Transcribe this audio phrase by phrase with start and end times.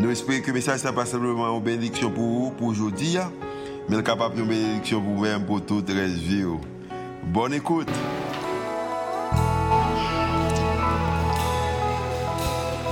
[0.00, 3.16] Nous espérons que le message n'est pas simplement une bénédiction pour vous, pour aujourd'hui,
[3.88, 6.44] mais capable de bénédiction pour vous-même, pour toute la vie.
[7.24, 7.88] Bonne écoute.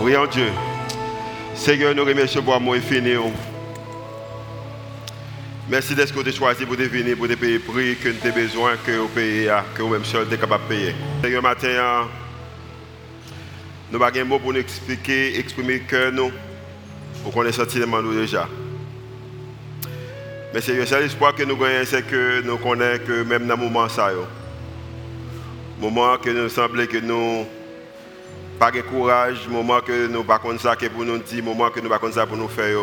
[0.01, 0.49] Prions Dieu.
[1.55, 3.15] Seigneur, nous remercions pour amour infini.
[5.69, 8.93] Merci d'être que choisi pour venir, pour payer le prix que nous avons besoin, que
[8.93, 10.95] vous payez, que vous-même seul êtes capable de payer.
[11.23, 12.09] Seigneur, matin,
[13.93, 16.33] nous avons un mot pour nous expliquer, exprimer que nous.
[17.27, 18.49] Vous connaissez sentiment nous déjà.
[20.55, 23.57] Mais c'est le seul espoir que nous gagnons, c'est que nous connaissons que même dans
[23.57, 24.13] le moment ça,
[25.81, 27.45] moment que nous semble que nous
[28.61, 31.81] pas de courage, moment que nous pas comme ça que pour nous dire, moment que
[31.81, 32.79] nous pas comme ça pour nous faire.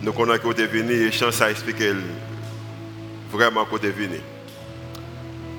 [0.00, 1.92] Nous connaissons que êtes venu et chance à expliquer
[3.30, 4.18] vraiment vous êtes venu.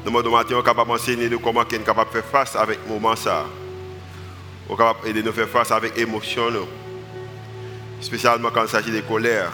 [0.04, 3.46] Nous sommes capables d'enseigner comment nous sommes capables de faire face avec le moment ça?
[4.68, 6.50] Nous sommes capables de nous faire face avec l'émotion
[8.02, 9.52] spécialement quand il s'agit de colère.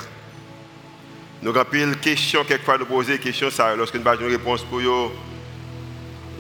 [1.42, 4.64] Nous avons pile questions, quelquefois nous poser des questions, ça, lorsque nous avons une réponse
[4.64, 5.12] pour eux,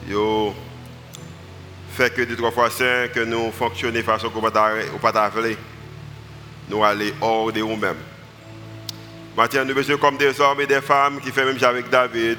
[0.07, 0.53] yo
[1.93, 5.57] fait que deux, trois fois cinq, que nous fonctionnons de façon qu'on pas d'appeler.
[6.69, 7.97] Nous aller hors de nous-mêmes.
[9.37, 12.37] Maintenant, nous sommes comme des hommes et des femmes qui font même avec David,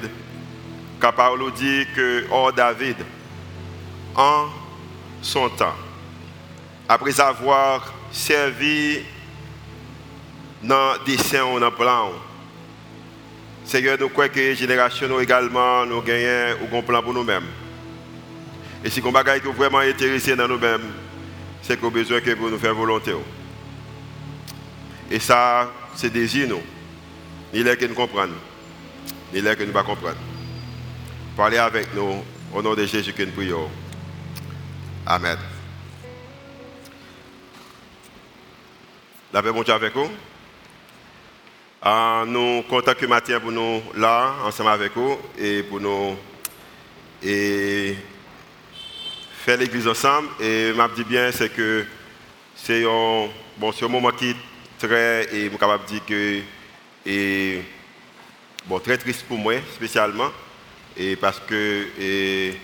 [0.99, 2.97] capable de dire que hors David,
[4.15, 4.47] en
[5.21, 5.75] son temps,
[6.89, 8.99] après avoir servi
[10.65, 12.11] dans le dessin dans le plan.
[13.65, 17.45] Seigneur, nous croyons que les générations également nous gagnons un plan pour nous-mêmes.
[18.83, 20.93] Et si on est vraiment intéressé dans nous-mêmes,
[21.61, 23.13] c'est qu'on a besoin que vous nous faire volonté.
[25.09, 26.61] Et ça, c'est désir nous.
[27.53, 28.33] Ni là que nous comprenons,
[29.33, 30.17] ni là que nous ne comprendre.
[31.37, 32.23] Parlez avec nous
[32.53, 33.69] au nom de Jésus que nous prions.
[35.05, 35.37] Amen.
[39.33, 40.09] La paix, Dieu, avec vous?
[41.87, 46.17] Uh, nous comptons que matin pour nous là, ensemble avec vous, et pour nous
[47.21, 47.95] et
[49.43, 50.29] faire l'église ensemble.
[50.39, 51.85] Et m'a dit bien, c'est que
[52.55, 54.35] c'est un, bon, moment qui est
[54.79, 56.41] très, et je que,
[57.05, 57.61] et,
[58.65, 60.31] bon, très triste pour moi, spécialement,
[60.97, 62.57] et parce que et,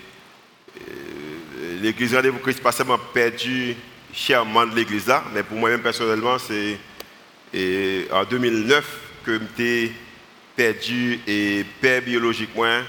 [1.80, 3.76] l'église Rendez-vous Christ pas seulement perdu
[4.12, 6.76] chèrement de l'église là, mais pour moi-même personnellement, c'est
[8.10, 9.92] en 2009 que j'ai
[10.56, 12.80] perdu et père biologiquement.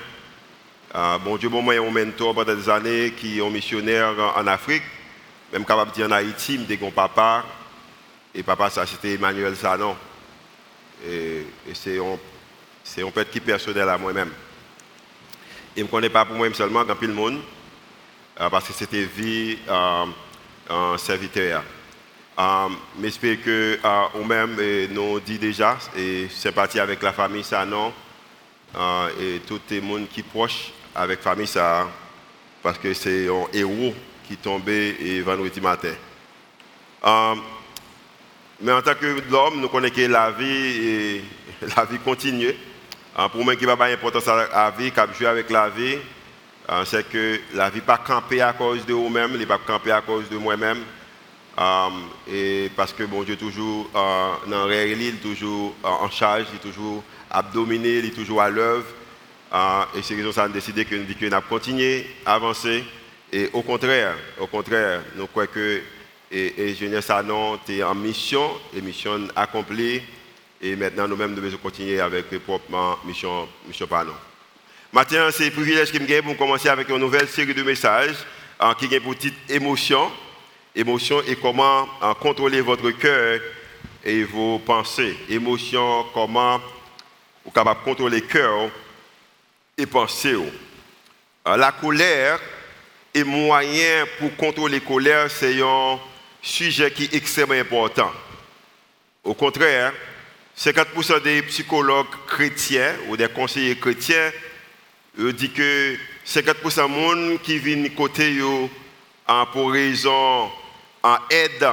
[0.96, 4.84] Euh, bon Dieu, bon, moi, un mentor pendant des années qui est missionnaire en Afrique,
[5.52, 7.46] même capable de dire en Haïti, je un papa,
[8.36, 9.96] et papa, ça c'était Emmanuel Sanon.
[11.08, 12.18] Et, c'est un,
[12.84, 14.32] c'est un père qui personnel à moi-même.
[15.76, 17.40] Et je ne me connais pas pour moi-même seulement, dans tout le monde,
[18.40, 20.06] euh, parce que c'était vie euh,
[20.70, 20.98] en
[22.34, 22.66] serviteur.
[22.66, 24.58] Um, J'espère que uh, nous-mêmes
[24.92, 27.94] nous dit déjà et sympathie avec la famille ça non?
[28.76, 31.88] Uh, et tout le monde qui est proche avec la famille ça
[32.62, 33.94] parce que c'est un héros
[34.26, 35.94] qui est tombé vendredi matin.
[37.04, 37.42] Um,
[38.62, 41.24] mais en tant que l'homme, nous connaissons que la vie et
[41.76, 42.56] la vie continue.
[43.16, 45.98] Uh, pour moi qui va pas importance à la vie, qui jouer avec la vie,
[46.86, 50.02] c'est que la vie pas camper à cause de vous-même, elle n'est pas camper à
[50.02, 50.80] cause de moi-même.
[52.28, 56.46] Et parce que bon Dieu toujours uh, dans la il est toujours uh, en charge,
[56.52, 58.88] il est toujours abdominé, il est toujours à l'œuvre.
[59.96, 62.84] Et c'est raison ça a décidé que nous qu'on continuer à avancer.
[63.32, 65.82] Et au contraire, au contraire, nous croyons que
[66.32, 70.02] l'ingénieur Sanon est en mission, et mission accomplie.
[70.60, 74.14] Et maintenant, nous-mêmes, nous devons continuer avec propres mission, mission Panon.
[74.92, 78.16] Maintenant, c'est un privilège qui me pour commencer avec une nouvelle série de messages
[78.80, 80.10] qui ont pour titre Émotion
[80.76, 83.40] émotion et comment euh, contrôler votre cœur
[84.04, 85.16] et vos pensées.
[85.30, 88.70] Émotion, comment vous êtes capable de contrôler le cœur
[89.78, 90.36] et penser.
[90.36, 92.40] Euh, la colère
[93.14, 96.00] est moyen pour contrôler la colère, c'est un
[96.42, 98.12] sujet qui est extrêmement important.
[99.24, 99.94] Au contraire,
[100.58, 104.32] 50% des psychologues chrétiens ou des conseillers chrétiens
[105.18, 108.40] disent que 50% des gens qui viennent côté
[109.54, 110.50] pour raison
[111.04, 111.68] en aide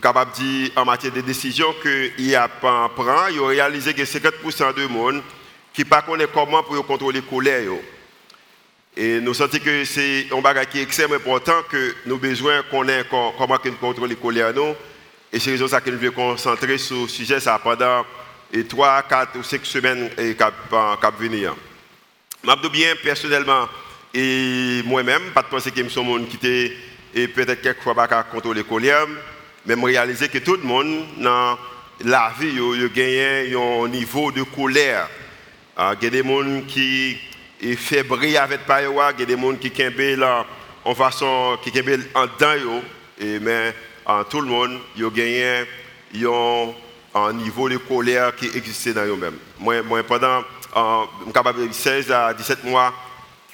[0.00, 4.02] capable de dire en matière de décision qu'il a pas prend, il a réalisé que
[4.02, 5.22] 50% de monde
[5.72, 7.72] qui ne connaît comment pour contrôler la colère.
[8.96, 12.62] Et nous sentons que c'est un bagage qui est extrêmement important que nous besoin de
[12.70, 14.52] connaître comment contrôler la colère.
[15.32, 18.04] Et c'est raison ça que nous voulons concentrer sur ce sujet ça pendant
[18.68, 20.34] 3, 4 ou 5 semaines qui
[20.70, 21.54] vont venir.
[22.44, 23.68] Je bien personnellement
[24.12, 26.76] et moi-même, pas de penser que je suis qui était
[27.14, 29.06] et peut-être quelquefois pas contrôler la colère,
[29.66, 31.56] mais réaliser que tout le monde dans
[32.04, 35.08] la vie a gagné un niveau de colère.
[35.76, 37.16] Ah, il y a des gens qui
[37.76, 40.44] sont avec le il y a des gens qui sont
[40.84, 41.70] en façon qui
[42.14, 42.82] en dedans,
[43.40, 43.74] mais
[44.28, 45.64] tout le monde a gagné
[47.14, 49.38] un niveau de colère qui existait dans eux-mêmes.
[49.60, 50.42] Moi, moi, pendant
[50.76, 51.04] euh,
[51.70, 52.92] 16 à 17 mois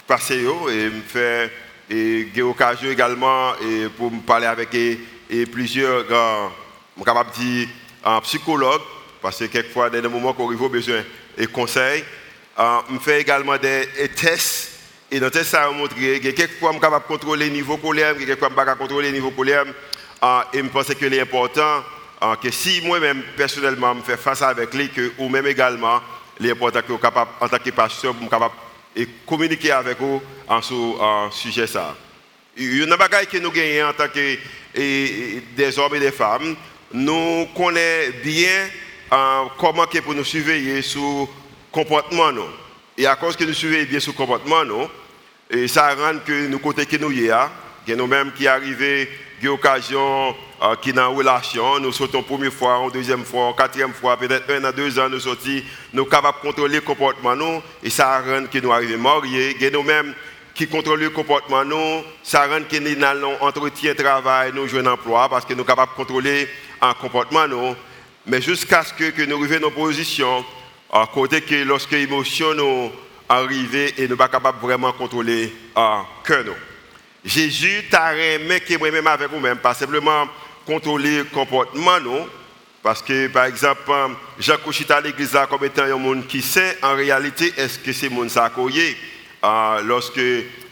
[0.07, 1.53] passé et me fait
[1.91, 6.05] et occasion également et pour me parler avec et, plusieurs
[6.99, 7.69] je capable dire
[8.05, 8.83] un psychologue
[9.21, 11.03] parce que quelquefois dans des moments qu'on arrive besoin
[11.39, 12.05] de conseils
[12.59, 14.71] euh, me fait également des, tests
[15.11, 17.53] et dans les tests ça a montré que quelquefois je suis capable de contrôler le
[17.53, 19.65] niveau colère quelquefois je ne suis pas contrôler le niveau colère.
[20.23, 21.83] Euh, et je pense que c'est important
[22.23, 26.01] euh, que si moi-même personnellement me fais face avec lui que ou même également
[26.39, 28.55] l'important que capable en tant que pasteur pour capable
[28.97, 30.75] et communiquer avec vous en ce
[31.33, 31.97] sujet ça.
[32.57, 34.37] Il y a des que nous gagnons en tant que
[34.75, 36.57] des hommes et des femmes.
[36.93, 38.69] Nous connaissons bien
[39.13, 41.27] euh, comment que pour nous surveiller sur le
[41.71, 42.33] comportement.
[42.33, 42.45] Nous.
[42.99, 44.89] Et à cause que nous surveillons bien sur comportement, nous,
[45.49, 47.51] et ça rend que nous côté que nous y a,
[47.87, 49.07] que nous-mêmes qui arrivons,
[49.41, 53.95] qui occasion euh, qui dans relation, nous sautons première fois, en deuxième fois, en quatrième
[53.95, 55.63] fois, peut-être un à deux ans, nous sortons,
[55.95, 59.57] nous sommes capables de contrôler le comportement nous, et ça rend que nous arrivons mariés,
[59.65, 60.15] et nous-mêmes
[60.55, 65.31] qui contrôlons le comportement nous, ça rend que nous allons entretien, travail, nous jouons emploi,
[65.31, 66.49] parce que nous sommes capables de contrôler
[66.83, 67.75] un comportement nous,
[68.27, 70.45] mais jusqu'à ce que, nous arrivions dans nos positions,
[70.93, 72.91] à côté que lorsque l'émotion nous
[73.31, 76.53] arrive et nous ne sommes pas capables vraiment contrôler un cœur nous.
[77.25, 80.27] Jésus t'a aimé que moi-même avec vous-même, pas simplement
[80.67, 82.29] contrôler le comportement, non?
[82.83, 83.91] Parce que, par exemple,
[84.39, 88.09] Jacques Couchita à l'église comme étant un monde qui sait, en réalité, est-ce que c'est
[88.09, 88.51] monde ça
[89.43, 90.21] euh, lorsque,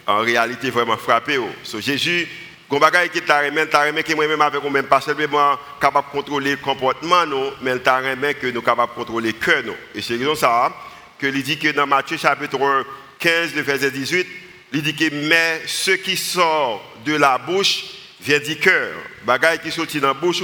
[0.07, 1.37] en réalité, vraiment frappé.
[1.39, 1.51] Oh.
[1.63, 2.27] So, Jésus,
[2.69, 6.13] quand bagaille qui t'a remis, t'a remis que moi-même avec vous-même, pas seulement capable de
[6.13, 9.63] contrôler le comportement, non, mais t'a remis que nous sommes capables de contrôler le cœur,
[9.65, 9.75] non.
[9.95, 10.73] Et c'est raison ça
[11.19, 12.59] que il dit que dans Matthieu chapitre
[13.19, 14.27] 15, verset 18,
[14.73, 18.95] il dit que mais ce qui sort de la bouche vient du cœur.
[19.25, 20.43] Bagaille qui sortit dans la bouche,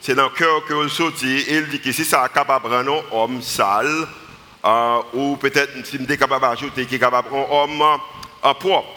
[0.00, 1.40] c'est dans le cœur que sortit.
[1.48, 4.06] Et il dit que si ça est capable de un homme sale,
[4.64, 7.82] euh, ou peut-être si est capable d'ajouter qu'il est capable de un homme
[8.44, 8.88] euh, propre.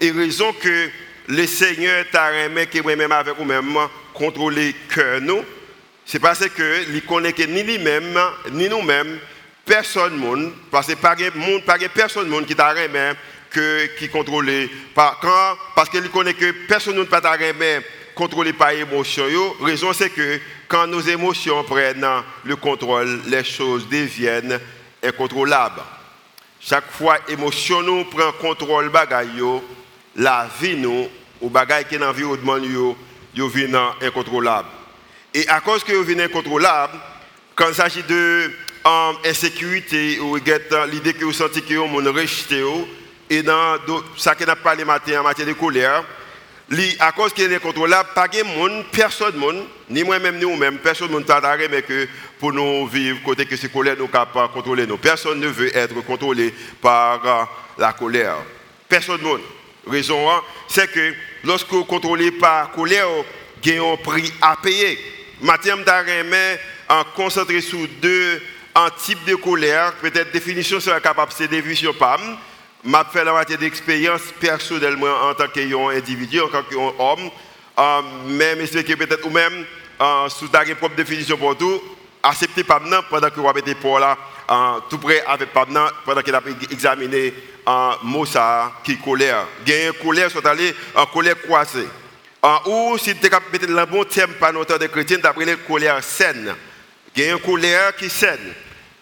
[0.00, 0.90] Et raison que
[1.28, 3.76] le Seigneur t'a remis que moi-même avec vous-même
[4.14, 5.44] contrôler le cœur nous,
[6.04, 8.18] c'est parce que il connaît que ni lui-même,
[8.52, 9.18] ni nous-mêmes,
[9.64, 11.14] personne monde, parce que pas
[11.94, 13.16] personne monde qui t'a remis
[13.98, 14.50] qui contrôle
[14.94, 17.36] par quand parce qu'il connaît que personne ne peut pas
[18.14, 19.24] contrôler par émotion.
[19.60, 22.06] raison c'est que quand nos émotions prennent
[22.44, 24.60] le contrôle, les choses deviennent
[25.02, 25.82] incontrôlables.
[26.60, 29.42] Chaque fois émotion nous prend contrôle bagaille
[30.16, 31.08] la vie nous
[31.40, 32.96] ou bagaille qui est dans l'environnement yo
[33.34, 34.68] yo vient incontrôlable.
[35.32, 36.98] Et à cause que yo vient incontrôlable,
[37.54, 38.52] quand il s'agit de
[38.84, 42.62] um, insécurité ou l'idée que vous sentez que vous rejeté
[43.30, 43.78] et dans
[44.16, 46.04] ça qui n'a pas parlé matin en matière de colère,
[46.98, 51.12] à cause qu'il est incontrôlable, pas de monde, personne monde, ni moi-même ni vous-même, personne
[51.12, 52.08] ne t'a mais que
[52.38, 54.96] pour nous vivre côté que ces colères nous capables de contrôler nous.
[54.96, 57.44] Personne ne veut être contrôlé par euh,
[57.78, 58.36] la colère.
[58.88, 60.28] Personne ne Raison,
[60.68, 64.98] c'est que lorsque vous contrôlez par la colère, vous avez un prix à payer.
[65.40, 65.74] Mathieu
[66.28, 68.42] mais en concentrer sur deux
[69.02, 72.20] types de colère, peut-être définition sera capable de dévier PAM
[72.84, 77.30] m'a fait la moitié d'expérience personnellement en tant qu'individu, en tant qu'homme,
[77.78, 79.64] euh, mais je que peut-être ou même,
[80.00, 81.80] euh, sous ta propre définition pour tout,
[82.22, 84.16] accepter pas pendant que vous avez été pour là,
[84.50, 85.66] euh, tout près avec pas
[86.04, 87.32] pendant qu'il a examiné
[87.66, 89.46] un mot ça qui colère.
[89.66, 91.88] Une colère, soit allé en colère croisée.
[92.66, 96.02] ou si tu as mettre le bon terme par notre de chrétien, tu as colère
[96.02, 96.54] saine.
[97.16, 98.54] Une colère qui saine.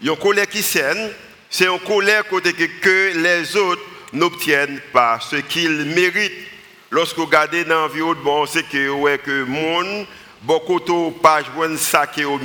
[0.02, 1.10] Une colère qui saine
[1.50, 6.46] c'est une colère que, les autres n'obtiennent pas ce qu'ils méritent.
[6.90, 10.06] Lorsque vous regardez dans l'environnement, c'est que ouais, que monde,
[10.42, 12.40] beaucoup de pas de ça que vous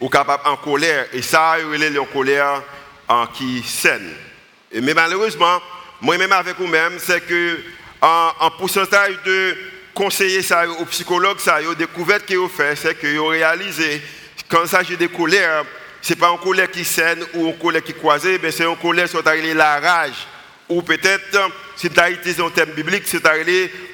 [0.00, 1.06] ou capable en colère.
[1.12, 2.62] Et ça, il a une colère
[3.08, 4.12] en qui saine.
[4.72, 5.60] Mais malheureusement,
[6.00, 7.58] moi-même avec vous-même, c'est que
[8.00, 9.56] en, pourcentage de
[9.94, 14.02] conseiller ça aux psychologues, ça, aux découvertes qu'ils ont fait, c'est qu'ils ont réalisé,
[14.48, 15.64] quand il s'agit de colère,
[16.06, 18.76] ce n'est pas une colère qui saine ou une colère qui croisée, mais c'est une
[18.76, 20.28] colère qui est la rage.
[20.68, 23.32] Ou peut-être, si tu as utilisé un terme biblique, c'est la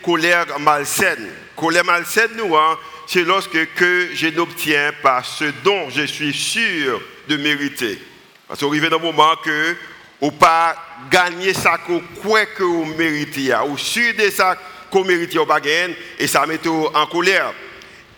[0.05, 1.31] colère malsaine.
[1.57, 7.01] Colère malsaine, nous, hein, c'est lorsque que je n'obtiens pas ce dont je suis sûr
[7.29, 7.99] de mériter.
[8.47, 9.75] Parce qu'on arrive dans un moment que
[10.21, 10.77] ou pas
[11.11, 14.59] gagner ça qu'on croit que vous méritez, ou sûr de ça
[14.91, 17.55] qu'on mérite pas gagner, et ça met en colère.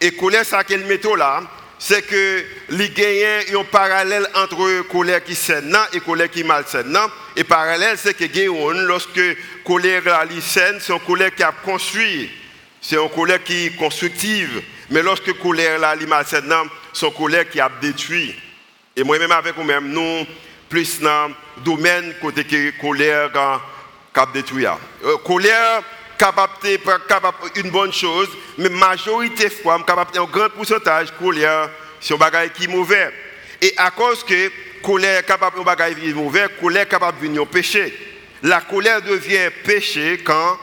[0.00, 1.44] Et colère, ça qu'elle met là,
[1.86, 6.96] c'est que les gagnants ont un parallèle entre colère qui saine et colère qui malsaine.
[7.36, 9.20] Et parallèle, c'est que gagnant, lorsque
[9.66, 12.30] colère est saine, c'est une colère qui a construit,
[12.80, 14.62] c'est une colère qui est constructive.
[14.88, 16.54] Mais lorsque colère est malsaine,
[16.94, 18.34] c'est une colère qui a détruit.
[18.96, 20.26] Et moi-même avec vous-même, nous,
[20.70, 23.30] plus dans le domaine côté colère
[24.14, 24.64] cap détruit.
[24.64, 25.82] Euh, colère
[26.18, 26.52] capable
[27.08, 28.28] capable une bonne chose,
[28.58, 31.70] mais majorité fois capable un grand pourcentage colère
[32.10, 33.10] un bagage qui est mauvais.
[33.62, 34.50] Et à cause que
[34.82, 37.94] colère capable un bagage qui est mauvais, colère capable de venir péché.
[38.42, 40.58] La colère devient péché quand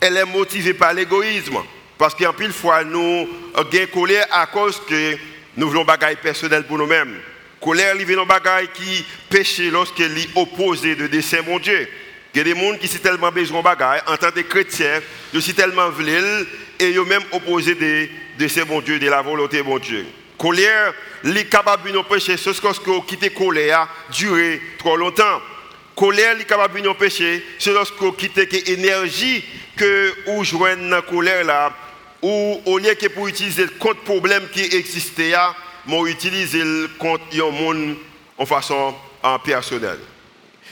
[0.00, 1.58] elle est motivée par l'égoïsme.
[1.98, 5.16] Parce qu'en pile fois, nous avons colère à cause que
[5.56, 7.18] nous voulons bagage personnel pour nous-mêmes.
[7.60, 11.88] Colère, il vient dans bagaille qui péche lorsqu'elle est opposée de dessein mon Dieu.
[12.36, 15.00] Il y a des gens qui sont tellement besoin de bagaille, en tant que chrétien,
[15.32, 16.46] ils sont tellement veulent
[16.78, 20.04] et ils même opposés de dessein mon Dieu, de la volonté de mon Dieu.
[20.36, 20.92] Colère,
[21.24, 25.40] est capable de pécher, c'est ce que quitte colère durer trop longtemps.
[25.94, 28.36] Colère, est capable de pécher, c'est lorsque quitte
[28.68, 29.42] l'énergie
[29.74, 31.72] que vous jouez dans la colère là,
[32.20, 35.32] ou au lieu que pour utiliser compte problème qui existait,
[35.86, 36.62] m'ont utilisé
[36.98, 37.96] contre un monde
[38.36, 40.00] en façon en personnelle.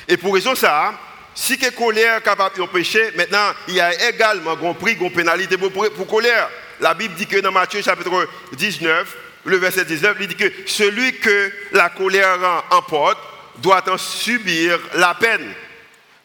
[0.06, 0.92] Et pour raison ça,
[1.34, 5.70] si que colère capable de pécher, maintenant, il y a également compris une pénalité pour,
[5.72, 6.48] pour, colère.
[6.80, 11.18] La Bible dit que dans Matthieu chapitre 19, le verset 19, il dit que celui
[11.18, 13.18] que la colère emporte
[13.58, 15.52] doit en subir la peine.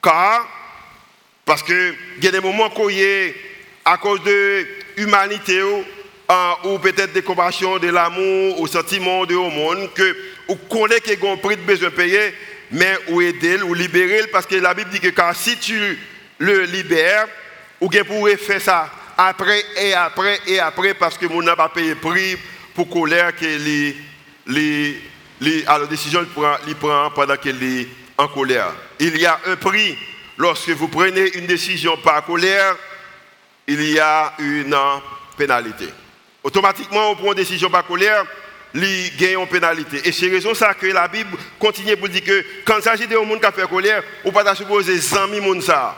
[0.01, 0.48] Car,
[1.46, 2.89] parce que il y a des moments où
[3.86, 4.66] à cause de
[4.98, 5.62] l'humanité,
[6.63, 10.16] ou peut-être des compassions, de l'amour, au sentiment de au monde, que
[10.48, 12.34] vous connaissez qu'il y a un prix de besoin payer,
[12.71, 15.97] mais ou aider, ou libérer, parce que la Bible dit que si tu
[16.38, 17.27] le libères,
[17.81, 21.69] ou bien pourrait faire ça après et après et après, parce que vous n'avez pas
[21.69, 22.38] payé prix
[22.73, 23.97] pour colère que les,
[24.47, 25.01] les,
[25.41, 28.73] les, la décision qu'il prend, pendant qu'il est en colère.
[28.99, 29.97] Il y a un prix.
[30.38, 32.77] Lorsque vous prenez une décision par colère,
[33.67, 34.75] il y a une
[35.38, 35.89] pénalité
[36.43, 38.25] automatiquement, on prend une décision par colère,
[38.73, 40.01] il gagne une pénalité.
[40.07, 43.13] Et c'est raison ça que la Bible continue pour dire que quand il s'agit de
[43.13, 45.95] gens qui fait colère, on ne peut pas supposer 100 000 ça.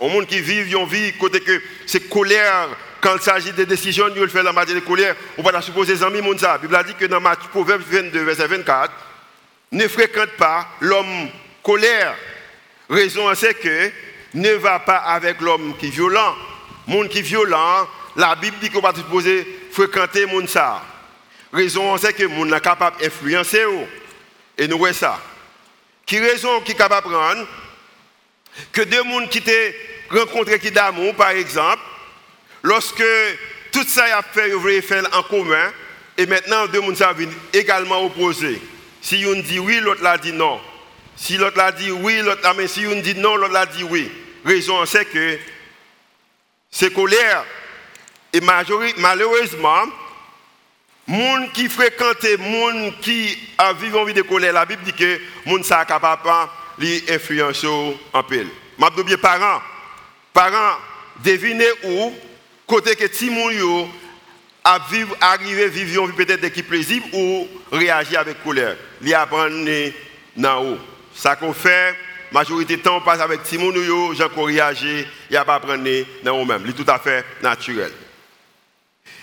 [0.00, 2.68] Un monde qui vit, une vie, côté que c'est colère,
[3.00, 5.62] quand il s'agit de décisions, il fait la matière de colère, on ne peut pas
[5.62, 6.52] supposer 100 000 ça.
[6.52, 8.92] La Bible a dit que dans Proverbe 22, verset 24,
[9.72, 11.28] ne fréquente pas l'homme
[11.62, 12.14] colère.
[12.88, 13.90] Raison c'est que
[14.34, 16.34] ne va pas avec l'homme qui est violent.
[16.86, 20.82] Monde qui est violent, la Bible dit qu'on va supposer fréquenter moun ça.
[21.52, 23.64] Raison c'est que moun est capable d'influencer
[24.56, 25.20] et nous voyons ça.
[26.06, 27.46] Qui raison qui est capable de prendre
[28.72, 31.82] que deux personnes qui t'ont rencontré qui d'amour par exemple,
[32.62, 33.04] lorsque
[33.70, 35.72] tout ça a fait, ils faire en commun
[36.16, 38.60] et maintenant deux personnes viennent également opposer.
[39.02, 40.60] Si on dit oui, l'autre l'a dit non.
[41.16, 43.84] Si l'autre l'a dit oui, l'autre l'a mais si on dit non, l'autre l'a dit
[43.84, 44.10] oui.
[44.44, 45.38] Raison c'est que
[46.70, 47.44] c'est colère
[48.32, 49.84] et malheureusement,
[51.12, 53.38] gens qui fréquentent, gens qui
[53.80, 56.22] vivent en vie de colère, la Bible dit que gens sont capables
[56.78, 58.48] d'influencer en pile.
[58.78, 59.60] Je bien parents,
[60.32, 60.78] parents,
[61.22, 62.12] devinez où,
[62.66, 63.88] côté que si gens
[64.64, 68.76] à vivre, arriver vivre peut-être qui plaisir ou réagir avec colère.
[69.02, 69.92] Ils apprennent
[70.36, 70.78] dans haut.
[71.14, 71.94] Ça qu'on fait,
[72.30, 73.72] majorité temps, passe avec Timon,
[74.14, 76.62] gens qui réagir, ils apprennent dans eux-mêmes.
[76.66, 77.90] C'est tout à fait naturel.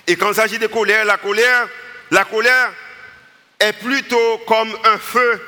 [0.09, 1.69] Et quand il s'agit de colère, la colère,
[2.09, 2.73] la colère
[3.59, 5.39] est plutôt comme un feu.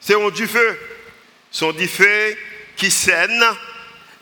[0.00, 0.78] C'est du feu.
[1.52, 2.36] C'est du feu
[2.74, 3.44] qui saigne,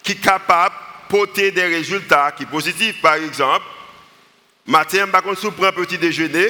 [0.03, 3.01] qui est capable de porter des résultats qui sont positifs.
[3.01, 3.65] Par exemple,
[4.67, 6.49] matin, par contre, prend un petit déjeuner,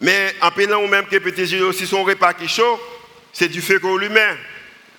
[0.00, 2.80] mais en pelant ou même que petit déjeuner aussi son repas qui est chaud,
[3.32, 4.36] c'est du feu qu'on lui met.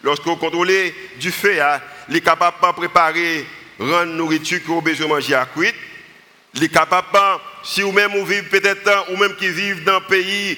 [0.03, 0.70] Lorsqu'on contrôle
[1.18, 1.79] du feu, hein,
[2.10, 3.46] il est capable de préparer,
[3.79, 5.75] rendre nourriture qu'on a besoin de manger à cuite.
[6.60, 10.58] Les capables, si vous même vous vivez peut-être, ou même qui vivent dans un pays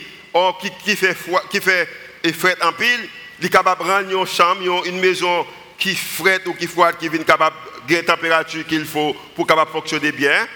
[0.83, 1.15] qui, fait
[1.49, 1.87] qui fait
[2.23, 3.07] effet en pile,
[3.39, 5.45] les capables de rendre une chambre, une maison
[5.77, 7.55] qui frette ou qui froide, qui viennent capable
[7.87, 10.47] de température qu'il faut pour capable fonctionner bien.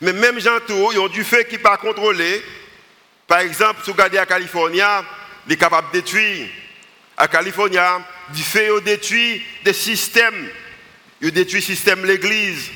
[0.00, 2.42] Mais même gens ils ont du feu qui pas contrôlé.
[3.26, 4.80] Par exemple, si vous regardez à Californie,
[5.46, 6.48] il est capable de détruire.
[7.16, 7.78] À Californie,
[8.30, 10.48] du feu détruit des systèmes.
[11.20, 12.70] Il détruit le système de l'église.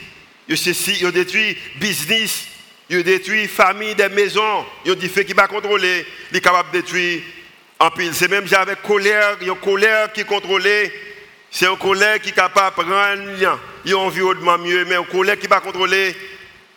[0.49, 2.47] Il détruit le business.
[2.91, 4.65] Il détruit famille, des maisons.
[4.87, 6.07] Il dit fait qui va contrôler.
[6.31, 7.21] Il est capable de détruire
[7.79, 8.15] en pile.
[8.15, 9.37] C'est même avec colère.
[9.41, 10.91] Il y a une colère qui contrôlée.
[11.51, 14.87] C'est une colère qui est capable de prendre un environnement mieux.
[14.87, 16.17] Mais une colère qui va contrôler.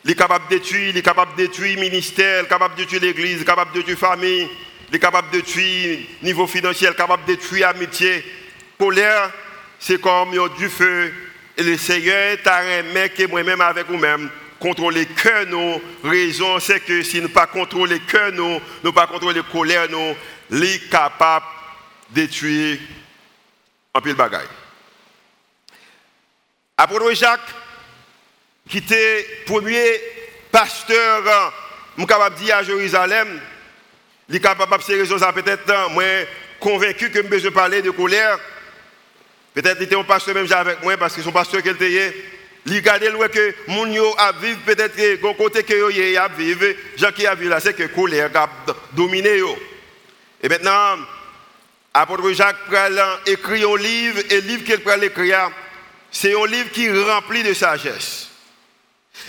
[0.04, 0.90] Il est capable de détruire.
[0.90, 2.42] Il est capable de détruire le ministère.
[2.42, 3.36] Il est capable de détruire l'église.
[3.38, 4.50] Il est capable de détruire la famille.
[4.90, 6.88] Il est capable de détruire le niveau financier.
[6.88, 8.26] Il est capable de détruire l'amitié.
[8.78, 9.32] Colère,
[9.80, 11.14] c'est comme du feu.
[11.64, 15.82] Le Seigneur t'a remis que moi-même avec vous-même contrôler le cœur, nous.
[16.04, 20.16] Raison, c'est que si nous pas contrôler le cœur, nous, nous pas contrôler colère, nous,
[20.52, 21.46] les capable
[22.12, 22.28] de
[23.94, 24.48] un peu de bagaille.
[26.78, 27.40] Apôtre Jacques,
[28.70, 30.02] qui était premier
[30.52, 31.54] pasteur,
[31.98, 33.40] je capable de dire à Jérusalem,
[34.30, 36.04] il est capable de ces raisons, peut-être, moi,
[36.60, 38.40] convaincu que je parler de colère.
[39.54, 42.16] Peut-être qu'il était un pasteur même avec moi parce que son pasteur qu'il était
[42.66, 45.88] il regarde que moun yo a vivre peut-être que gon côté que yo
[46.20, 48.48] a vivre gens qui a vivre là c'est que colère a
[48.94, 49.42] dominé
[50.44, 50.98] et maintenant
[51.94, 55.52] apôtre Jacques pral écrit un livre et le livre qu'il pral écrire
[56.12, 58.28] c'est un livre qui est rempli de sagesse.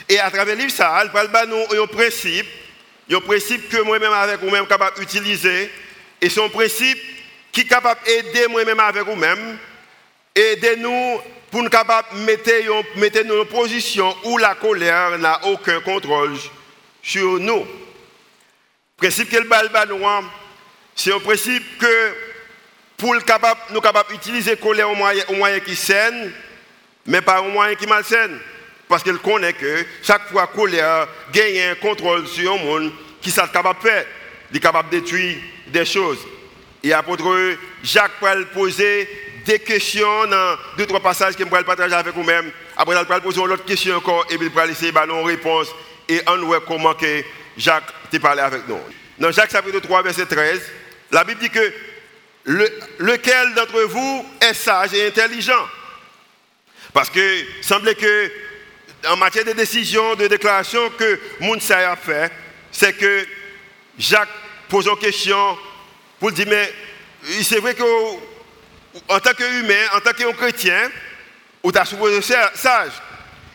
[0.08, 2.46] Et à travers le livre ça il pral nous un principe
[3.10, 5.70] un principe que moi-même avec vous-même capable d'utiliser
[6.20, 6.98] et c'est principe
[7.50, 9.58] qui est capable d'aider moi-même avec vous-même
[10.34, 11.20] aider nous
[11.50, 16.34] pour nous mettre nous en position où la colère n'a aucun contrôle
[17.02, 17.60] sur nous.
[17.60, 19.48] Le principe que le
[20.94, 22.14] c'est un principe que
[22.96, 26.32] pour capable, nous capables d'utiliser la colère au moyen, au moyen qui saine,
[27.04, 28.38] mais pas au moyen qui malsaine.
[28.88, 33.30] Parce qu'il connaît que chaque fois la colère gagne un contrôle sur un monde, qui
[33.30, 34.06] est capable de faire,
[34.50, 35.36] il est capable de détruire
[35.66, 36.18] des choses.
[36.82, 39.08] Et apôtre Jacques peut poser
[39.44, 42.50] des questions dans deux, trois passages que je vais partager avec vous-même.
[42.76, 45.68] Après, je vais poser une autre question encore et puis je de une réponse
[46.08, 47.22] et on voit comment que
[47.56, 48.78] Jacques t'a parlé avec nous.
[49.18, 50.60] Dans Jacques chapitre 3, verset 13,
[51.10, 51.72] la Bible dit que
[52.98, 55.68] lequel d'entre vous est sage et intelligent?
[56.92, 58.30] Parce que il semble que
[59.08, 62.30] en matière de décision, de déclaration que Mounsa a fait,
[62.70, 63.26] c'est que
[63.98, 64.28] Jacques
[64.68, 65.58] pose une question
[66.18, 66.72] pour dire, mais
[67.42, 67.82] c'est vrai que
[69.08, 70.90] en tant qu'humain, en tant que chrétien,
[71.62, 72.92] ou tu as supposé sage.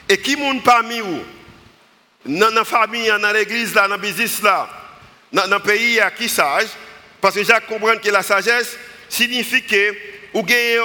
[0.10, 1.23] Et qui monde parmi vous,
[2.26, 4.69] dans la famille, dans l'église, dans le business, là,
[5.32, 6.67] dans le pays, qui sage,
[7.19, 8.78] parce que j'ai compris que la sagesse
[9.10, 9.95] signifie que
[10.34, 10.78] vous avez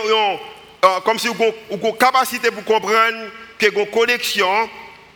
[0.85, 4.69] euh, comme si une capacité pour comprendre que vous avez une connexion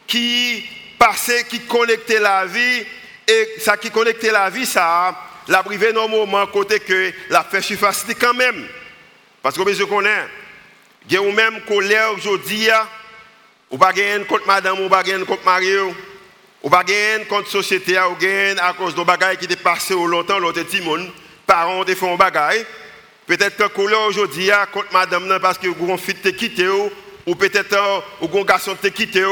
[0.06, 0.64] qui
[0.98, 2.84] passe, qui connecte la vie,
[3.26, 5.14] et ça qui connecte la vie, ça,
[5.48, 8.66] la privé normalement côté que la fait surface quand même.
[9.46, 10.26] Parce que je connais,
[11.08, 12.66] il a même colère aujourd'hui,
[13.70, 13.92] ou pas
[14.28, 15.94] contre madame, ou pas contre Mario,
[16.64, 16.82] ou pas
[17.28, 20.80] contre société, ou gagner à cause de bagages qui étaient passés au longtemps, l'autre petit
[20.80, 21.08] monde,
[21.46, 22.66] parents ont fait un bagage.
[23.24, 28.38] Peut-être que colère aujourd'hui contre madame parce que vous fille te quitté ou peut-être ou
[28.40, 29.22] un garçon te quitté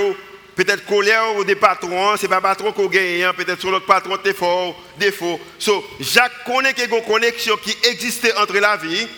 [0.54, 3.34] peut-être colère ou des patrons, c'est pas patron qu'on gagne, hein.
[3.36, 5.40] peut-être sur l'autre patron t'es fort, défaut.
[5.58, 9.08] So, Jacques connaît qu'il y a une connexion qui existait entre la vie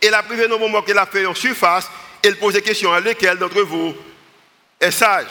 [0.00, 1.90] elle a privé nos moments qu'elle a fait en surface,
[2.22, 3.94] elle pose des questions à lequel d'entre vous
[4.80, 5.30] est sage.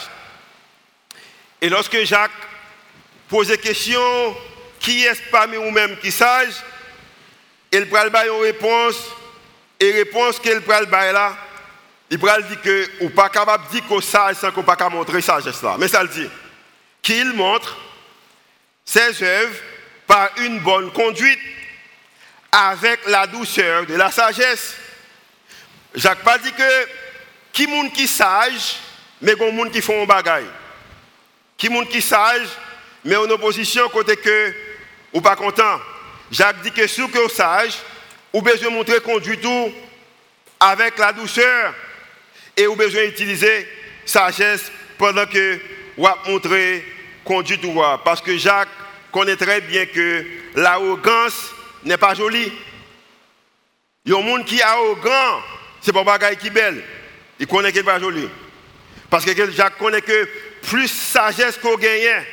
[1.62, 2.32] Et lorsque Jacques
[3.28, 4.36] pose des questions,
[4.80, 6.54] qui est parmi vous-même qui est sage,
[7.72, 8.98] elle prend une réponse,
[9.80, 11.38] et réponse qu'elle prend là,
[12.10, 15.22] il prend dire que ou pas capable de dire qu'on sage sans qu'on pas montrer
[15.22, 15.76] sagesse là.
[15.80, 16.30] Mais ça le dit.
[17.02, 17.78] Qu'il montre
[18.84, 19.56] ses œuvres
[20.06, 21.40] par une bonne conduite
[22.58, 24.76] avec la douceur de la sagesse.
[25.94, 26.88] Jacques pas dit que
[27.52, 28.78] qui monde qui sage,
[29.22, 30.48] mais il monde qui font un bagaille.
[31.58, 32.48] Qui monde qui sage,
[33.04, 34.54] mais en opposition côté que
[35.12, 35.82] ou pas content.
[36.32, 37.74] Jacques dit que si que sage,
[38.32, 39.74] ou besoin montrer conduit tout
[40.58, 41.74] avec la douceur
[42.56, 43.68] et ou besoin utiliser
[44.06, 45.60] sagesse pendant que
[45.98, 46.86] ou montrer
[47.26, 48.70] conduit tout parce que Jacques
[49.12, 51.55] connaît très bien que l'arrogance
[51.86, 52.52] n'est pas joli.
[54.06, 55.42] Il y a un monde qui est arrogant,
[55.82, 56.84] c'est pas bagaille qui est belle.
[57.40, 58.28] Il connaît qu'il n'est pas joli.
[59.10, 60.30] Parce que Jacques connaît que
[60.64, 62.24] plus sagesse qu'on gagne,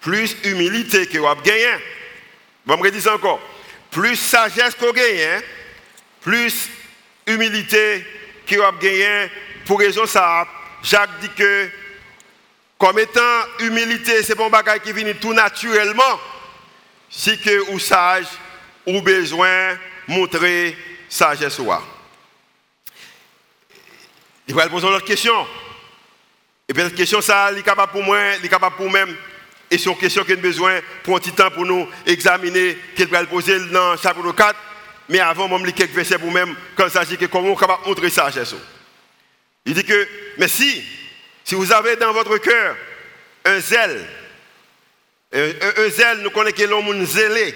[0.00, 1.68] plus humilité qu'on a gagné.
[2.66, 3.40] Je redire encore.
[3.90, 5.42] Plus sagesse qu'on gagne,
[6.20, 6.68] plus
[7.26, 8.04] humilité
[8.46, 9.30] qui a gagné
[9.66, 10.46] pour raison ça.
[10.82, 11.68] Jacques dit que
[12.78, 13.20] comme étant
[13.60, 16.20] humilité, c'est un bagage qui vient tout naturellement.
[17.08, 18.26] Si que ou sage,
[18.86, 20.76] ou besoin montrer
[21.08, 21.60] sagesse
[24.48, 25.46] Il va poser une autre question.
[26.68, 29.14] Et puis cette question, ça, elle est capable pour moi, elle est capable pour moi-même.
[29.70, 33.08] Et c'est une question qui a besoin pour un petit temps pour nous examiner, qu'elle
[33.08, 34.58] va poser dans chapitre 4.
[35.08, 37.60] Mais avant, je vais quelques versets pour moi-même, quand il s'agit de comment on est
[37.60, 38.54] capable de montrer sagesse.
[39.64, 40.82] Il dit que, mais si,
[41.44, 42.76] si vous avez dans votre cœur
[43.44, 44.06] un zèle,
[45.32, 47.54] un, zèle, nous connaissons que l'homme zélé.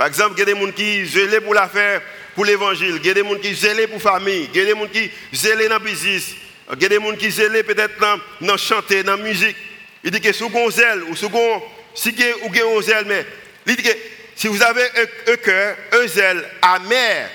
[0.00, 2.00] Par exemple, il y a des gens qui zélés pour l'affaire,
[2.34, 2.98] pour l'évangile.
[3.02, 4.48] Il y a des gens qui zélés pour la famille.
[4.54, 6.36] Il y a des gens qui zélés dans le business.
[6.72, 9.56] Il y a des gens qui zélés peut-être dans, dans chanter, dans la musique.
[10.02, 13.26] Il dit que si vous avez zèle, ou si vous avez zèle, mais
[13.66, 13.90] il dit que
[14.34, 14.84] si vous avez
[15.28, 17.28] un, cœur, un zèle amer,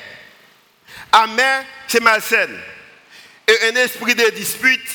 [1.11, 2.49] amer, c'est malsain.
[3.47, 4.89] Et un esprit de dispute,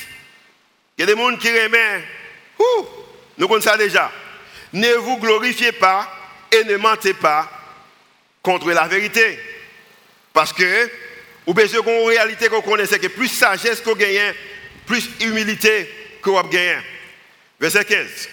[0.99, 2.03] il y a des gens qui remettent,
[3.39, 4.11] nous connaissons ça déjà.
[4.73, 6.13] Ne vous glorifiez pas
[6.51, 7.49] et ne mentez pas
[8.43, 9.39] contre la vérité.
[10.33, 10.91] Parce que,
[11.47, 14.35] ou bien une réalité qu'on connaît, c'est que plus sagesse qu'on gagne,
[14.87, 15.89] plus humilité
[16.23, 16.83] qu'on gagne.
[17.59, 18.29] Verset 15.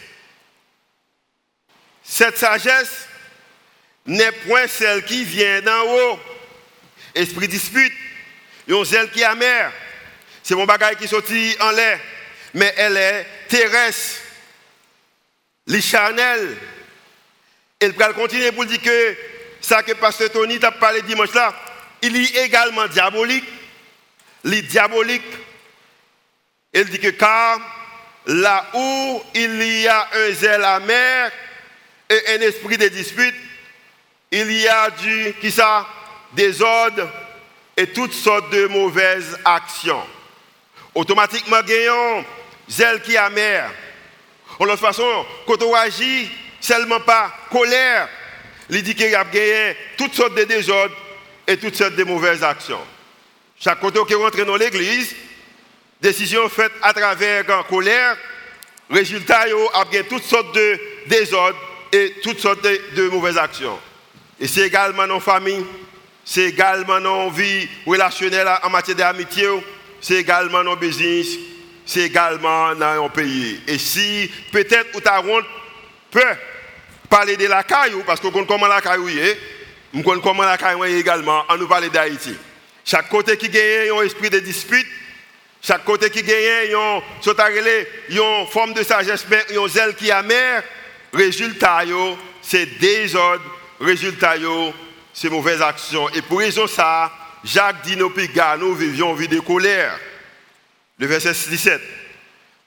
[2.04, 3.08] Cette sagesse
[4.06, 6.20] n'est point celle qui vient d'en haut.
[7.14, 7.94] Esprit dispute,
[8.68, 9.72] une celle qui est amère.
[10.44, 12.00] C'est mon bagage qui sortit en l'air.
[12.54, 14.22] Mais elle est terrestre,
[15.68, 15.82] les.
[17.80, 19.18] Elle va continuer pour dire que
[19.68, 21.54] ça que Pasteur Tony t'a parlé dimanche là,
[22.02, 23.44] il est également diabolique.
[24.46, 25.24] Les diabolique.
[26.74, 27.60] Elle dit que car
[28.28, 31.32] là où il y a un zèle amer
[32.10, 33.36] et un esprit de dispute,
[34.32, 35.86] il y a du qui ça,
[36.34, 37.10] désordre
[37.76, 40.04] et toutes sortes de mauvaises actions.
[40.96, 42.26] Automatiquement, gagnons
[42.70, 43.70] zèle qui est amer.
[44.60, 48.08] De toute façon, quand on agit, seulement pas colère,
[48.70, 49.26] il dit qu'il a
[49.98, 50.96] toutes sortes de désordres
[51.48, 52.82] et toutes sortes de mauvaises actions.
[53.60, 55.16] Chaque côté qui rentre dans l'église,
[56.02, 58.18] décision faite à travers la colère,
[58.90, 61.58] résultat, il a toutes sortes de désordres
[61.92, 63.80] et toutes sortes de, mauvaises actions.
[64.40, 65.66] Et c'est également dans la famille,
[66.24, 69.48] c'est également dans la vie relationnelle en matière d'amitié,
[70.02, 71.28] c'est également le business,
[71.86, 73.62] c'est également dans un pays.
[73.68, 75.42] Et si peut-être vous avez
[76.12, 76.22] peut
[77.10, 79.38] parler de la caillou, parce qu'on connaît comment la caillou est,
[79.94, 82.36] on connaît comment la caillou est également, on nous parle d'Haïti.
[82.86, 84.88] Chaque côté qui gagne un esprit de dispute,
[85.62, 86.78] chaque côté qui gagne
[87.22, 90.64] une forme de sagesse, mais un zèle qui est amer,
[91.14, 91.82] résultat,
[92.42, 93.44] c'est désordre,
[93.80, 94.36] résultat,
[95.14, 96.08] c'est mauvaise action.
[96.10, 97.12] Et pour raison ça,
[97.44, 98.12] Jacques dit nos
[98.60, 100.00] nous vivions vie de colère.
[101.00, 101.82] Le verset 17.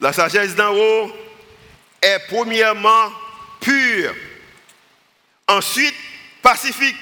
[0.01, 1.13] La sagesse d'en haut
[2.01, 3.13] est premièrement
[3.61, 4.15] pure,
[5.51, 5.95] ensuite
[6.43, 6.97] pacifique,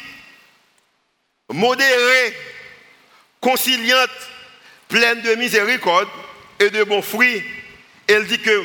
[1.51, 2.35] modérée,
[3.41, 4.11] conciliante,
[4.89, 6.09] pleine de miséricorde
[6.59, 7.43] et de bons fruits.
[8.07, 8.65] Elle dit que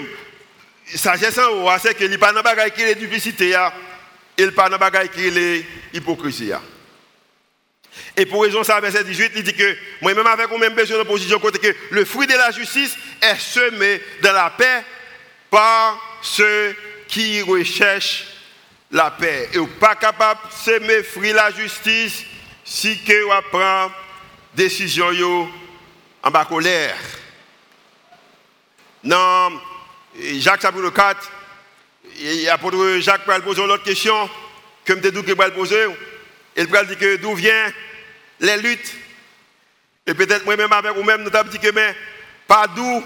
[0.96, 3.74] sagesse en haut, c'est qu'il n'y a pas de qui est duplicité, il n'y a
[4.52, 6.52] pas de qui est hypocrisie.
[8.18, 11.40] Et pour raison ça, verset 18, il dit que moi-même avec moi-même besoin de position
[11.40, 14.84] côté que le fruit de la justice est semé dans la paix
[15.52, 16.76] par ceux
[17.08, 18.26] qui recherchent
[18.94, 19.50] la paix.
[19.54, 22.24] Et pas capable de semer fruit de la justice
[22.64, 23.92] si que vous prend
[24.54, 25.50] décision
[26.22, 26.96] en bas colère.
[29.04, 29.52] Dans
[30.16, 31.32] Jacques chapitre 4,
[32.46, 34.30] l'apôtre Jacques va poser une autre question,
[34.88, 35.88] comme je dit que va poser.
[36.56, 37.74] Il va dire que d'où vient
[38.40, 38.94] les luttes?
[40.06, 41.96] Et peut-être moi-même avec vous-même, nous avons dit que mais,
[42.48, 43.04] pas d'où,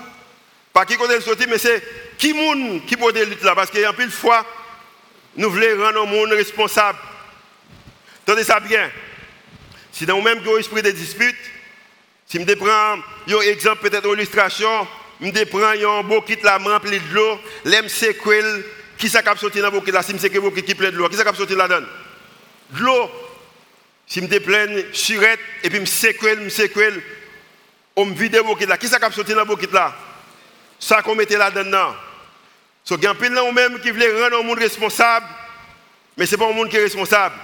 [0.73, 1.82] pas qui côté le sortir, mais c'est
[2.17, 3.56] qui moun qui peut des luttes là?
[3.56, 4.45] Parce qu'il y a une fois,
[5.38, 6.97] nous voulons rendre le monde responsable.
[8.26, 8.89] Tenez ça bien.
[9.91, 11.36] Si dans vous-même esprit de dispute,
[12.26, 14.88] si je prends un exemple, peut-être une illustration,
[15.21, 18.65] je prends un bouquet la rempli de l'eau, l'aime séquelle,
[18.97, 21.23] qui s'est sorti dans le là, si je bouquet qui plein de l'eau, qui s'est
[21.23, 21.86] sorti là-dedans?
[22.71, 23.10] De l'eau.
[24.08, 27.02] Si je plein surette et puis je séquelle, je séquelle,
[27.95, 28.78] on me vide le là.
[28.78, 29.95] Qui ça qui sorti dans le là?
[30.80, 31.95] Ça qu'on mettait là-dedans.
[32.88, 35.26] So, il y a un même qui voulait rendre le monde responsable,
[36.15, 37.36] mais ce n'est pas le monde qui est responsable.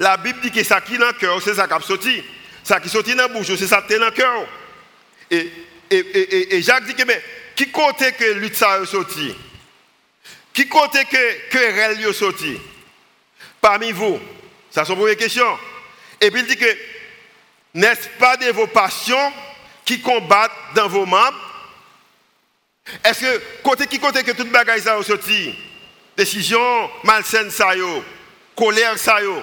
[0.00, 2.20] La Bible dit que ça qui est dans le cœur, c'est ça qui a sorti.
[2.64, 4.48] Ça qui est sorti dans la bouche, c'est ça qui est dans le cœur.
[5.30, 5.48] Et,
[5.92, 7.22] et, et, et, Jacques dit que, mais,
[7.54, 9.32] qui côté que lutte ça a sorti?
[10.52, 12.58] Qui côté que querelle a sorti?
[13.60, 14.18] Parmi vous
[14.72, 15.56] Ça, c'est une première question.
[16.20, 16.76] Et puis il dit que
[17.74, 19.32] n'est-ce pas de vos passions
[19.84, 21.49] qui combattent dans vos membres?
[23.04, 25.54] Est-ce que côté qui côté que toute bagaille ça sorti
[26.16, 28.04] Décision malsaine ça yo,
[28.56, 29.42] colère ça yo.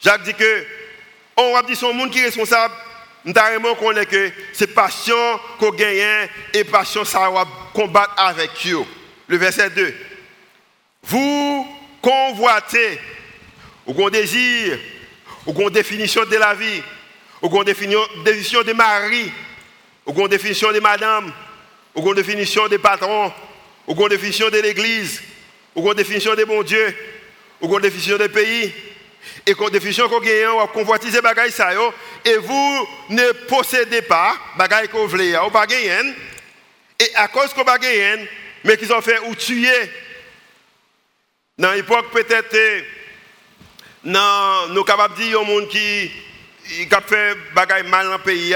[0.00, 0.64] Jacques dit que
[1.36, 2.74] on va dire son monde qui est responsable.
[3.24, 3.34] Nous
[3.74, 8.84] qu'on est que c'est passion qu'on gagne et passion ça va combattre avec eux.
[9.26, 9.94] Le verset 2.
[11.02, 11.66] Vous
[12.00, 12.98] convoitez,
[13.86, 14.78] ou qu'on désir,
[15.46, 16.82] ou qu'on définition de la vie,
[17.42, 19.30] ou qu'on définition de mari,
[20.06, 21.32] ou qu'on définition de madame,
[21.94, 23.32] ou qu'on définition des patrons,
[23.86, 25.22] ou qu'on définition de l'église,
[25.74, 26.96] ou qu'on définition de bon Dieu,
[27.60, 28.72] ou qu'on définition des pays,
[29.46, 31.70] et qu'on définition qu'on gagne, on convoitiser bagaille ça
[32.24, 35.66] et vous ne possédez pas bagaille qu'on voulez, ou pas
[37.00, 38.28] et à cause qu'on pas gagner,
[38.64, 39.90] mais qu'ils ont fait ou tuer.
[41.56, 42.84] Dans l'époque peut-être,
[44.04, 46.10] non, nous capables de dire au monde qui
[46.90, 48.54] a fait bagaille mal dans le pays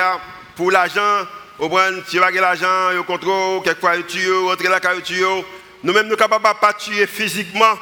[0.56, 1.26] pour l'argent,
[1.62, 5.44] au prend tu vas l'argent, au contrôle, quelquefois tu tuer, rentrer la caille tuer.
[5.84, 7.78] Nous-mêmes nous capables pas tuer physiquement,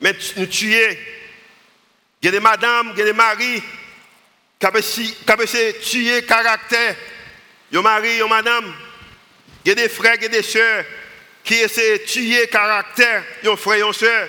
[0.00, 0.98] mais nous tuer.
[2.20, 3.62] Il y a des madames, il y a des maris
[4.58, 6.96] qui ont tuer caractère.
[7.70, 8.74] Il y a mari, il y a madame.
[9.64, 10.84] Il y a des frères, il y a des soeurs
[11.44, 13.22] qui essaient de tuer caractère.
[13.44, 14.28] Il y a frère, il y a soeur.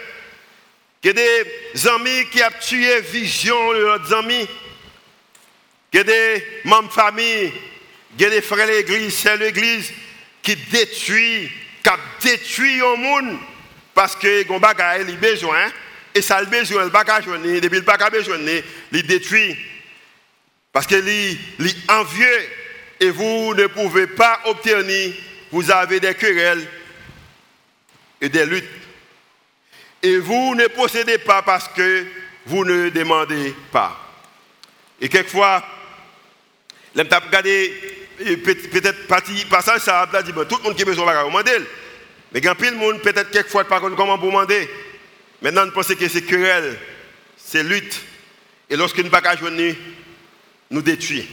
[1.01, 4.47] Il y a des amis qui ont tué vision de leurs amis.
[5.91, 7.51] Il y a des membres de famille,
[8.19, 9.93] il y a des frères l'église, c'est l'église
[10.41, 11.49] qui détruit,
[11.81, 13.37] qui détruit le monde
[13.93, 15.71] parce que les besoin.
[16.13, 18.37] Et ça, le besoin, le bagage, depuis le bagage besoin,
[18.91, 19.55] il détruit.
[20.73, 21.37] Parce que est
[21.89, 22.49] envieux
[22.99, 25.13] et vous ne pouvez pas obtenir,
[25.49, 26.67] vous avez des querelles
[28.19, 28.65] et des luttes.
[30.03, 32.05] Et vous ne possédez pas parce que
[32.45, 33.97] vous ne demandez pas.
[34.99, 35.63] Et quelquefois,
[38.19, 41.51] peut-être parti passage ça a dit tout le monde qui a besoin de demander.
[42.31, 44.69] Mais quand le monde peut-être quelquefois pas comment vous demander.
[45.41, 46.77] Maintenant, nous pensons que c'est querelle,
[47.37, 48.01] c'est lutte.
[48.69, 49.73] Et lorsque nous ne pas joindre,
[50.69, 51.27] nous détruit.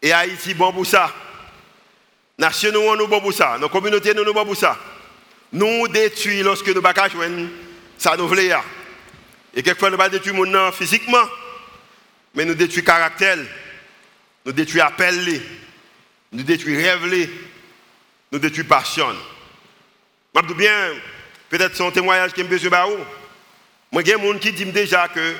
[0.00, 1.12] Et Haïti, bon pour ça.
[2.38, 3.58] Nation, nous, nous bon pour ça.
[3.58, 4.78] Nos communautés, nous, nous bon pour ça.
[5.52, 6.94] Nous détruit lorsque nous ne pas
[7.98, 8.60] ça nous voulons.
[9.54, 11.22] Et quelquefois, nous ne pas détruire physiquement,
[12.34, 13.38] mais nous détruisons caractère,
[14.44, 15.40] nous détruisons appel,
[16.34, 17.28] nous détruisons rêve,
[18.30, 19.06] nous détruisons passion.
[20.34, 20.90] Je bien,
[21.54, 22.96] Peut-être c'est un témoignage qui me besoin de.
[23.92, 25.36] Moi, il y a des gens qui disent déjà que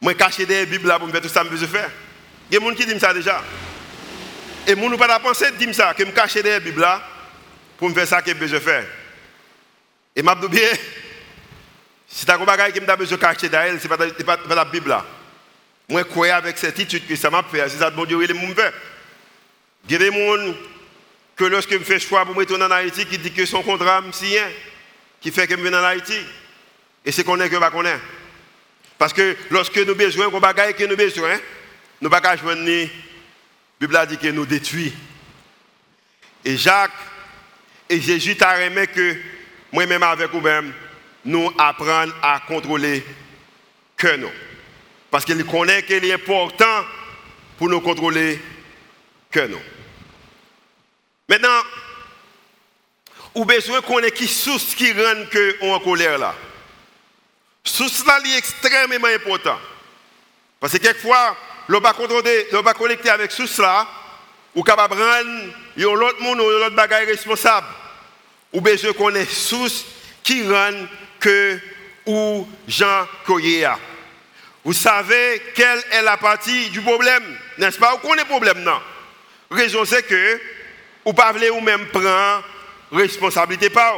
[0.00, 1.90] moi, caché des Bibles pour me faire tout ça que je faire.
[2.48, 3.42] Il y a des gens qui disent ça déjà.
[4.68, 6.86] Et moi, nous pas penser de dire ça, que je cache des Bibles
[7.76, 8.84] pour me faire ça que je faire.
[10.14, 10.68] Et je dis bien,
[12.06, 14.64] si tu as un bagage qui me besoin de cacher derrière, ce n'est pas, la
[14.64, 14.96] Bible.
[15.88, 17.68] Moi, je crois avec certitude que ça m'a fait.
[17.68, 18.72] C'est ça que Dieu, me fait.
[19.88, 20.54] Il y a des gens
[21.36, 24.00] que lorsque je fais choix pour me retourner en Haïti, qui dit que son contrat
[24.00, 24.10] me
[25.20, 26.18] qui fait que je viens en Haïti.
[27.04, 28.00] Et c'est qu'on est que qu'on est.
[28.98, 31.38] Parce que lorsque nous besoin, qu'on bagaille que nous besoin,
[32.00, 32.36] nous ne pouvons pas.
[32.36, 34.92] La Bible dit que nous détruit.
[36.44, 36.90] Et Jacques
[37.88, 39.16] et Jésus t'a remis que
[39.72, 40.72] moi-même avec vous-même,
[41.24, 43.04] nous apprenons à contrôler
[43.96, 44.30] que nous.
[45.10, 46.84] Parce qu'il connaît qu'il est important
[47.58, 48.40] pour nous contrôler
[49.30, 49.60] que nous.
[51.28, 51.62] Maintenant,
[53.34, 56.34] ou besoin qu'on ait qui source qui rend que on en colère là.
[57.64, 59.58] Source là est extrêmement important.
[60.60, 61.36] Parce que quelquefois,
[61.68, 63.86] contrôler, l'on va connecter avec source là,
[64.54, 67.66] ou capable rendre l'autre monde ou l'autre bagaille responsable.
[68.52, 69.84] Ou besoin qu'on ait source
[70.22, 70.86] qui rend
[71.20, 71.58] que
[72.06, 73.06] ou Jean
[73.64, 73.78] a.
[74.64, 77.22] Vous savez quelle est la partie du problème,
[77.58, 77.94] n'est-ce pas?
[77.94, 78.80] Ou qu'on est problème non?
[79.50, 80.40] Raison c'est que
[81.06, 82.44] ou pas ou même prendre
[82.92, 83.96] responsabilité pas.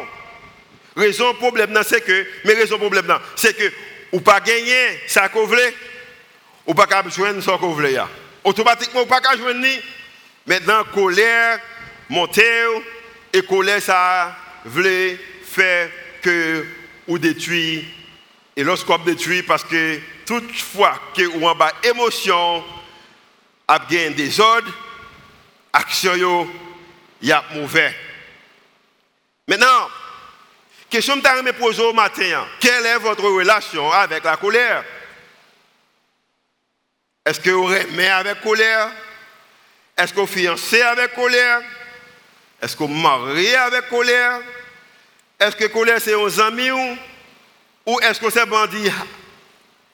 [0.94, 3.72] Raison problème c'est que mais raison problème c'est que
[4.12, 5.74] ou pas gagner ça qu'on veut
[6.66, 7.96] ou pas capable joindre ça qu'on veut
[8.44, 9.66] automatiquement ou pas capable joindre
[10.46, 11.60] maintenant colère
[12.10, 12.64] monter
[13.32, 15.90] et colère ça veut faire
[16.22, 16.66] que
[17.06, 17.84] ou détruit.
[18.54, 22.62] Et lorsqu'on détruit parce que toutefois que ou en bas émotion
[23.66, 24.70] a des désordre
[25.72, 26.48] action
[27.20, 27.94] yo y a mauvais.
[29.46, 29.88] Maintenant,
[30.90, 32.46] question que je me poser au matin, hein.
[32.60, 34.84] quelle est votre relation avec la colère?
[37.24, 38.90] Est-ce que vous aimez avec colère?
[39.96, 41.60] Est-ce que vous fiancez avec colère?
[42.60, 44.40] Est-ce que vous mariez avec colère?
[45.38, 46.70] Est-ce que colère c'est un ami
[47.86, 48.90] ou, est-ce que c'est bandit?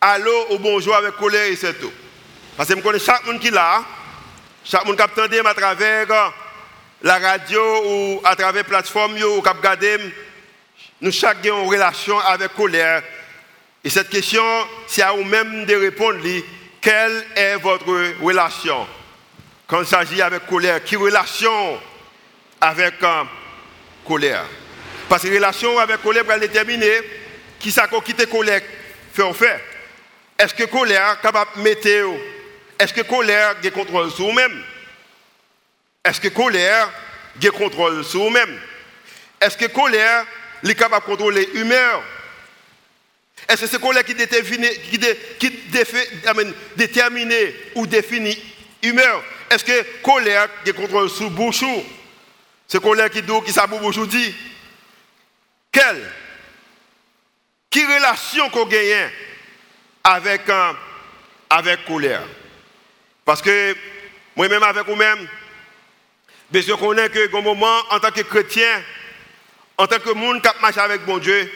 [0.01, 1.93] Allô ou bonjour avec colère et c'est tout.
[2.57, 3.85] Parce que je connais chaque monde qui l'a.
[4.65, 6.33] Chaque monde qui a à travers
[7.05, 9.99] la radio ou à travers la plateforme ou a
[11.03, 13.03] nous chacun une relation avec colère.
[13.85, 14.43] Et cette question,
[14.87, 16.19] c'est à vous-même de répondre,
[16.81, 18.87] quelle est votre relation?
[19.67, 21.79] Quand il s'agit avec colère Quelle relation
[22.59, 23.25] avec euh,
[24.07, 24.47] colère?
[25.07, 27.01] Parce que relation avec colère va déterminer
[27.59, 28.63] qui ça quitte colère
[29.13, 29.63] fait en fait.
[30.39, 31.89] Est-ce que colère capable de mettre
[32.79, 34.63] Est-ce que colère a contrôle sur vous-même?
[36.05, 36.91] Est-ce que colère
[37.43, 38.61] a contrôle sur vous-même?
[39.41, 40.27] Est-ce que colère
[40.63, 42.03] est capable de contrôler l'humeur?
[43.49, 44.67] Est-ce que c'est colère qui détermine,
[47.75, 48.39] ou définit
[48.83, 49.23] l'humeur?
[49.51, 51.85] Est-ce que colère a contrôle sur bouchou
[52.69, 54.35] C'est colère qui dit, qui ça bouchou dit
[55.73, 56.11] Quelle
[57.71, 59.11] Qui relation qu'on gagne
[60.05, 60.77] avec, un,
[61.51, 62.23] avec colère?
[63.25, 63.75] Parce que
[64.37, 65.29] moi-même avec vous-même,
[66.63, 68.83] je connais que moment, en tant que chrétien,
[69.77, 71.51] en tant que monde qui marche avec bon Dieu,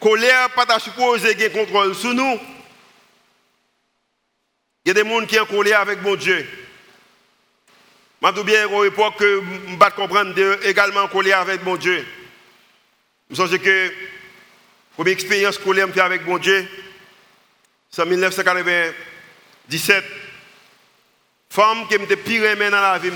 [0.00, 2.38] colère pas supposé qu'il contrôle sur nous.
[4.84, 6.46] Il y a des gens qui sont en colère avec bon Dieu.
[8.20, 12.04] Je dis bien à l'époque que je ne comprendre également en colère avec bon Dieu.
[13.30, 13.90] Je pense que la
[14.94, 16.68] première expérience colère avec bon Dieu,
[17.90, 20.04] c'est en 1997.
[21.50, 23.10] Femme qui me pire dans la vie,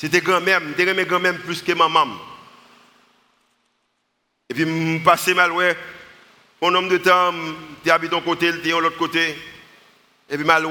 [0.00, 0.62] c'était grand-mère.
[0.78, 2.06] Je aimé grand-mère plus que maman.
[4.48, 5.76] Et puis, je passais mal, ouais.
[6.62, 7.34] Mon homme de temps,
[7.84, 9.36] tu habites d'un côté, tu de l'autre côté.
[10.30, 10.64] Et puis, mal,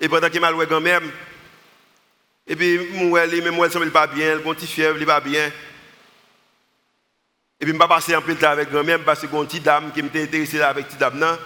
[0.00, 1.02] Et pendant que mal, grand-mère,
[2.46, 5.20] et puis, moi, mais moi, elle ne pas bien, elle a petit fièvre, elle pas
[5.20, 5.52] bien.
[7.60, 9.64] Et puis, je passer un peu de temps avec grand-mère, parce que j'ai une petite
[9.64, 11.36] dame qui m'était intéressée avec petite dame.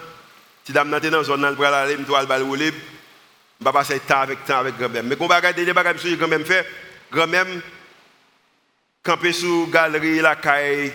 [0.63, 2.73] Petite dame était dans la zone, pour aller, je vais aller.
[3.59, 5.03] Je vais passer temps avec temps avec grand-mère.
[5.03, 6.65] Mais quand on va regarder les bagages que grand-mère fait,
[7.11, 7.45] grand-mère
[9.03, 10.93] camper sur la galerie, la caille,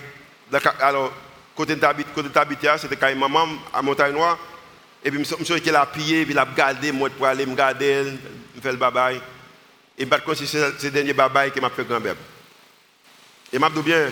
[0.81, 1.11] alors,
[1.55, 1.81] côté de
[2.29, 4.37] t'habiter, c'était caille maman à Montagne Noire.
[5.03, 7.55] Et puis, je suis qu'elle a pillé, puis elle a gardé, moi, pour aller me
[7.55, 8.13] garder,
[8.55, 9.19] me faire le babaye.
[9.97, 12.15] Et par contre, c'est ce dernier babaye qui m'a fait grand-mère.
[13.51, 14.09] Et m'a dit bien,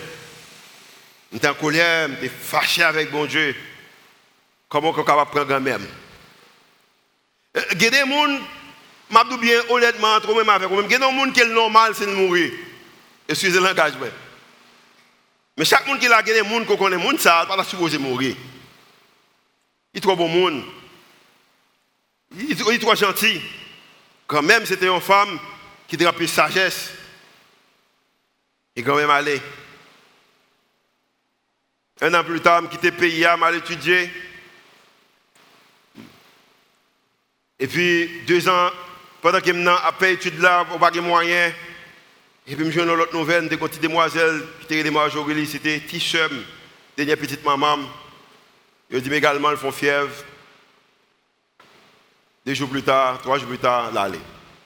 [1.32, 3.56] J'étais en colère, j'étais fâché avec bon Dieu.
[4.68, 5.86] Comment on de prendre même
[7.54, 8.40] Il y a des gens,
[9.10, 11.94] je bien honnêtement, entre même avec vous, il y a des gens qui est normal,
[12.06, 12.52] de mourir.
[13.28, 14.08] Excusez l'engagement.
[15.58, 18.36] Mais chaque monde qui a des gens qui connaît, monde ça, pas supposé mourir.
[19.94, 20.64] Il est trop bon monde.
[22.38, 23.42] Il est trop gentil.
[24.26, 25.38] Quand même, c'était une femme
[25.88, 26.92] qui plus sagesse.
[28.74, 29.42] Et quand même aller.
[32.00, 33.62] Un an plus tard, je quitté le pays, je mal
[37.62, 38.72] Et puis, deux ans,
[39.22, 41.54] pendant que je suis études là, je n'ai pas de moyens.
[42.48, 46.44] Et puis, je dans l'autre nouvelle, des petites demoiselles, qui étaient des c'était Tichum,
[46.98, 47.78] dernière petite maman.
[48.90, 50.12] Je dit également, elles font fièvre.
[52.44, 54.10] Deux jours plus tard, trois jours plus tard, là,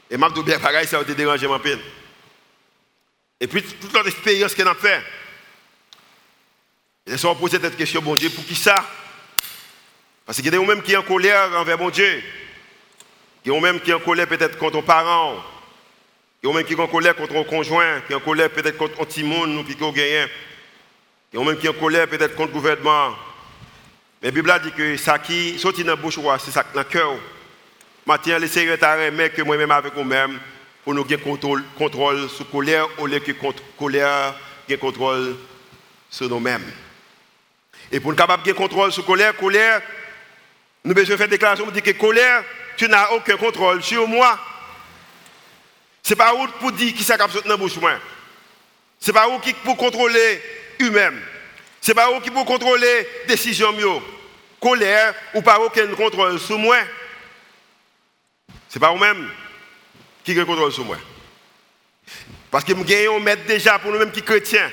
[0.09, 1.81] Et je bien pareil, ça a été dérangé ma peine.
[3.41, 5.03] Et puis, toute l'autre expérience qu'elle a fait.
[7.05, 8.85] Laissons poser cette question, bon Dieu, pour qui ça?
[10.25, 12.23] Parce qu'il y a des gens qui sont en colère envers mon Dieu.
[13.45, 15.35] Il des gens même qui sont en colère peut-être contre un parent.
[16.41, 18.99] Des gens même qui sont en colère contre un conjoint, qui en colère peut-être contre
[18.99, 20.25] un petit monde, qui ont gagné.
[21.31, 23.11] Des gens même qui sont en colère peut-être contre le gouvernement.
[24.21, 26.79] Mais la Bible a dit que ça qui sortit dans la bouche, c'est ça dans
[26.79, 27.13] le cœur.
[28.07, 30.39] Maintenant, les secrétaires mais que moi-même avec vous-même,
[30.83, 33.31] pour nous gagner contrôle, contrôle sur la colère, au lieu que
[33.77, 34.33] colère,
[34.67, 35.35] gagner contrôle
[36.09, 36.65] sur nous-mêmes.
[37.91, 39.81] Et pour nous capable de contrôle sur la colère, colère,
[40.83, 42.43] nous devons faire une déclaration pour dire que colère,
[42.77, 44.39] tu n'as aucun contrôle sur moi.
[46.03, 47.73] Ce n'est pas où pour dire qui capte dans la bouche.
[48.99, 50.41] Ce n'est pas où qui pour contrôler
[50.79, 51.19] lui-même.
[51.81, 53.73] Ce n'est pas où qui pour contrôler les décisions.
[54.59, 56.77] Colère ou pas aucun contrôle sur moi.
[58.69, 59.29] Ce n'est pas vous-même
[60.23, 60.97] qui a contrôle sur moi.
[62.51, 64.71] Parce que nous gagnons maître déjà pour nous-mêmes qui chrétiens.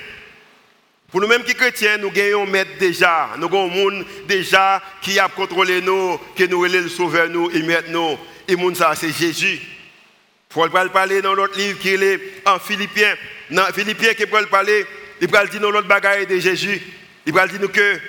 [1.13, 3.29] Pour nous-mêmes qui chrétiens, nous gagnons maître déjà.
[3.37, 7.51] Nous avons un monde déjà qui a contrôlé nous, qui nous relève le sauveur nous
[7.51, 8.19] et maître nous.
[8.49, 9.61] Et monde ça, c'est Jésus.
[9.61, 13.15] Il faut parler dans l'autre livre qui est en Philippiens.
[13.51, 14.87] Dans Philippiens qui peut parler,
[15.21, 16.81] il peut dire dans l'autre bagaille de Jésus.
[17.27, 18.01] Il peut dire que,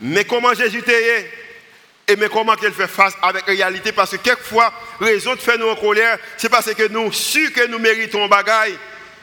[0.00, 1.30] mais comment Jésus t'est
[2.08, 3.92] et mais comment qu'elle fait face avec la réalité?
[3.92, 7.66] Parce que quelquefois, raison de faire nous en colère, c'est parce que nous, su que
[7.66, 8.78] nous méritons bagaille,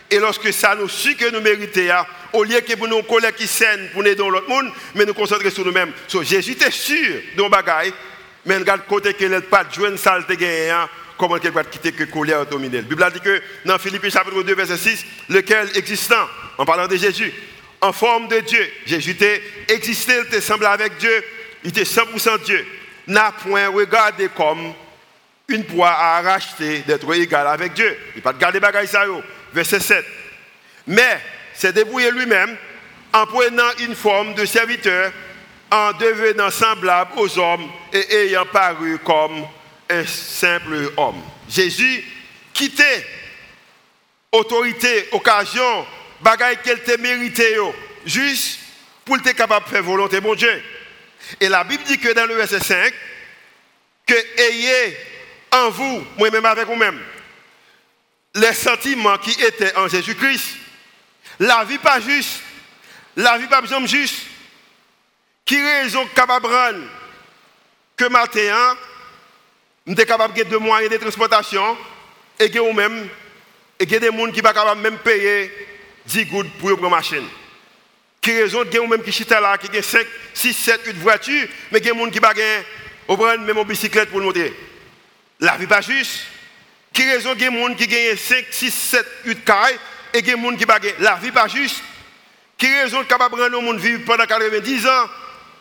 [0.10, 3.48] et lorsque ça nous su que nous méritons, au lieu que pour nous colère qui
[3.48, 5.92] scène pour nous dans l'autre monde, mais nous concentrer sur nous-mêmes.
[6.08, 7.94] So, Jésus était sûr de nos bagailles,
[8.46, 10.38] mais regarde côté qu'il n'est pas de jouer une saleté
[11.18, 12.74] comment qu'elle va quitter que colère domine.
[12.74, 16.28] La Bible dit que dans Philippe chapitre 2, verset 6, lequel existant,
[16.58, 17.32] en parlant de Jésus,
[17.80, 21.24] en forme de Dieu, Jésus était existé, il était semblé avec Dieu,
[21.64, 22.66] il était 100% Dieu,
[23.06, 24.74] n'a point regardé comme
[25.48, 27.96] une proie à racheter d'être égal avec Dieu.
[28.16, 29.04] Il n'a pas de garder bagaille ça,
[29.54, 30.04] verset 7.
[30.88, 31.20] Mais
[31.62, 32.58] c'est débrouillé lui-même
[33.14, 35.12] en prenant une forme de serviteur,
[35.70, 39.46] en devenant semblable aux hommes et ayant paru comme
[39.88, 41.22] un simple homme.
[41.48, 42.04] Jésus
[42.52, 43.06] quittait
[44.32, 45.86] autorité, occasion,
[46.22, 47.56] bagaille qu'elle te mérité,
[48.08, 48.60] juste
[49.06, 50.64] pour être capable de faire volonté mon Dieu.
[51.40, 52.92] Et la Bible dit que dans le verset 5,
[54.08, 54.98] que ayez
[55.52, 57.00] en vous, moi-même avec vous-même,
[58.34, 60.61] les sentiments qui étaient en Jésus-Christ.
[61.40, 62.42] La vie pas juste,
[63.16, 64.28] la vie pas besoin juste.
[65.46, 66.48] Qui raison capable
[67.98, 68.78] que matin,
[69.86, 71.78] nous sommes capables de moyens de transportation
[72.40, 73.10] et que nous-mêmes,
[73.80, 75.52] et que des gens qui ne sont pas capables même payer
[76.06, 77.28] 10 gouttes pour prendre machine.
[78.22, 81.82] Qui raison que nous-mêmes qui sont là, qui ont 5, 6, 7, 8 voitures, mais
[81.82, 84.54] que des gens qui ne pas même en bicyclette pour monter.
[85.40, 86.26] La vie pas juste.
[86.94, 89.80] Qui raison que des gens qui ont 5, 6, 7, 8 cailles
[90.14, 91.82] et des gens qui ne La vie pas juste.
[92.58, 95.10] Qui raison capable de vivre pendant 90 ans,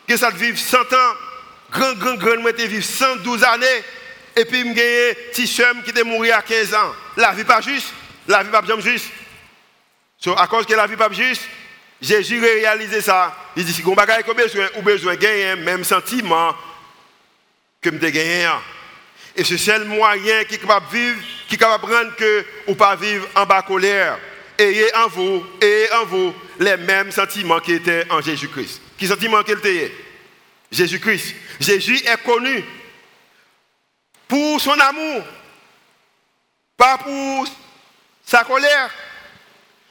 [0.07, 1.13] que ça vivre 100 ans,
[1.71, 3.65] grand, grand, grand, moi, vivre 112 années,
[4.35, 6.93] et puis me gagner petit chum qui est mort à 15 ans.
[7.17, 7.87] La vie pas juste,
[8.27, 9.07] la vie pas juste.
[10.19, 11.41] So, à cause que la vie pas juste,
[11.99, 13.35] Jésus réalisé ça.
[13.55, 16.55] Il dit si vous avez besoin, ou besoin de gagner même sentiment
[17.81, 18.47] que je gagné.
[19.35, 22.15] Et c'est le seul moyen qui est capable de vivre, qui est capable de rendre
[22.15, 24.19] que ou pas vivre en bas colère.
[24.61, 28.79] Ayez en vous, ayez en vous les mêmes sentiments qui étaient en Jésus-Christ.
[28.95, 29.91] Qui sentiments qu'il était?
[30.71, 31.33] Jésus-Christ.
[31.59, 32.63] Jésus est connu
[34.27, 35.23] pour son amour,
[36.77, 37.47] pas pour
[38.23, 38.91] sa colère.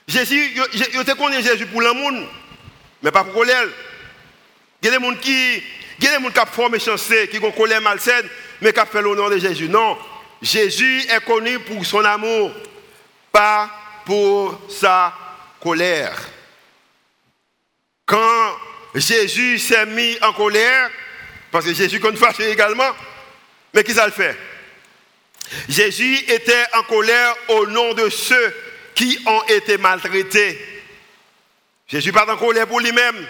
[0.07, 2.13] Jésus, je te connais Jésus pour l'amour,
[3.03, 3.67] mais pas pour colère.
[4.83, 5.57] Il y a des gens qui,
[5.99, 8.29] il y a des gens qui font méchanceté, qui ont colère malsaine,
[8.61, 9.69] mais qui fait l'honneur de Jésus.
[9.69, 9.99] Non,
[10.41, 12.53] Jésus est connu pour son amour,
[13.33, 15.15] pas pour sa
[15.61, 16.17] colère.
[18.07, 18.57] Quand
[18.95, 20.91] Jésus s'est mis en colère,
[21.51, 22.91] parce que Jésus compte fâché également,
[23.73, 24.37] mais qui ça le fait?
[25.69, 28.55] Jésus était en colère au nom de ceux
[28.95, 30.59] qui ont été maltraités.
[31.87, 33.27] Jésus pas en colère pour lui-même.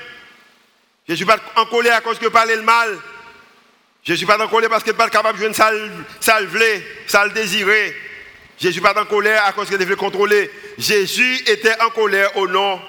[1.09, 2.99] Jésus pas en colère à cause que parlait le mal.
[4.03, 5.91] Jésus pas en colère parce qu'il n'est pas capable de jouer ça le
[7.07, 7.97] ça le désirer.
[8.61, 10.51] Jésus n'est pas en colère à cause qu'il devait contrôler.
[10.77, 12.81] Jésus était en colère au nom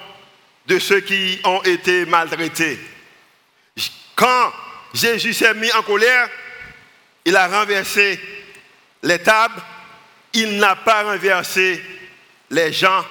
[0.66, 2.78] de ceux qui ont été maltraités.
[4.14, 4.52] Quand
[4.92, 6.28] Jésus s'est mis en colère,
[7.24, 8.20] il a renversé
[9.02, 9.60] les tables,
[10.34, 11.82] il n'a pas renversé
[12.50, 13.04] les gens.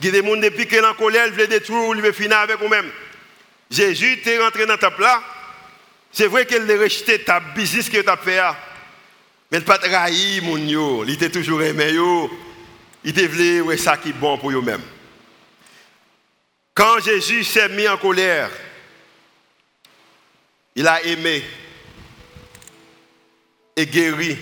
[0.00, 2.12] Il y a des gens depuis qu'il est en colère, il veut détruire, il veut
[2.12, 2.90] finir avec vous-même.
[3.70, 5.22] Jésus est rentré dans ta plat.
[6.10, 8.40] C'est vrai qu'il a rejeté ta business que tu as fait.
[9.50, 11.04] Mais il n'a pas trahi mon yo.
[11.04, 12.30] Il était toujours aimé yo.
[13.04, 14.82] Il devait ouais, ça qui est bon pour eux-mêmes.
[16.74, 18.50] Quand Jésus s'est mis en colère,
[20.76, 21.42] il a aimé
[23.74, 24.36] et guéri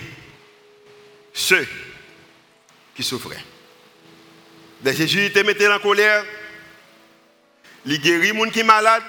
[1.33, 1.67] ceux
[2.95, 3.43] qui souffraient.
[4.83, 6.23] Jésus était mis en colère,
[7.85, 9.03] il guérit les gens qui sont malades,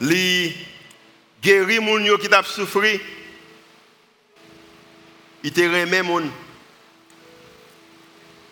[0.00, 0.54] il
[1.42, 2.98] guérit les gens qui ont souffert,
[5.42, 6.30] il te remet gens,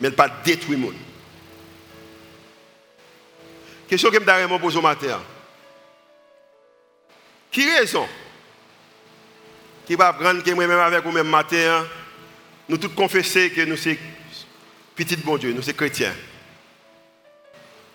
[0.01, 0.93] mais il pas détruit gens.
[3.89, 5.20] Question que je me pose au matin.
[7.51, 8.07] Qui raison
[9.89, 11.86] qui va prendre que moi-même avec vous même matin,
[12.68, 13.97] nous tous confesser que nous sommes
[14.95, 16.12] petits bon Dieu, nous sommes chrétiens.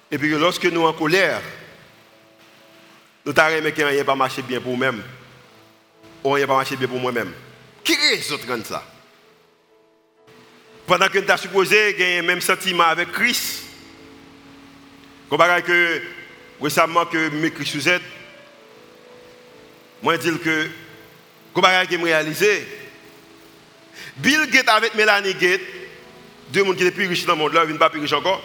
[0.09, 1.39] Et puis lorsque nous sommes en colère,
[3.23, 5.03] nous t'arrêtons que rien pas marché bien pour nous-mêmes.
[6.23, 7.31] Ou rien pas marché bien pour moi-même.
[7.84, 8.84] Qui raison de ça?
[10.88, 13.63] Pendant que nous avons supposé gagner le même sentiment avec Christ,
[15.29, 16.01] comparé que
[16.61, 18.01] récemment que mes Christ vous êtes,
[20.01, 20.69] moi je dis que
[21.53, 22.67] Comment que je réalisé
[24.17, 25.61] Bill Gates avec Melanie Gates,
[26.49, 28.13] deux personnes qui sont plus riches dans le monde, ils ne sont pas plus riches
[28.13, 28.41] encore.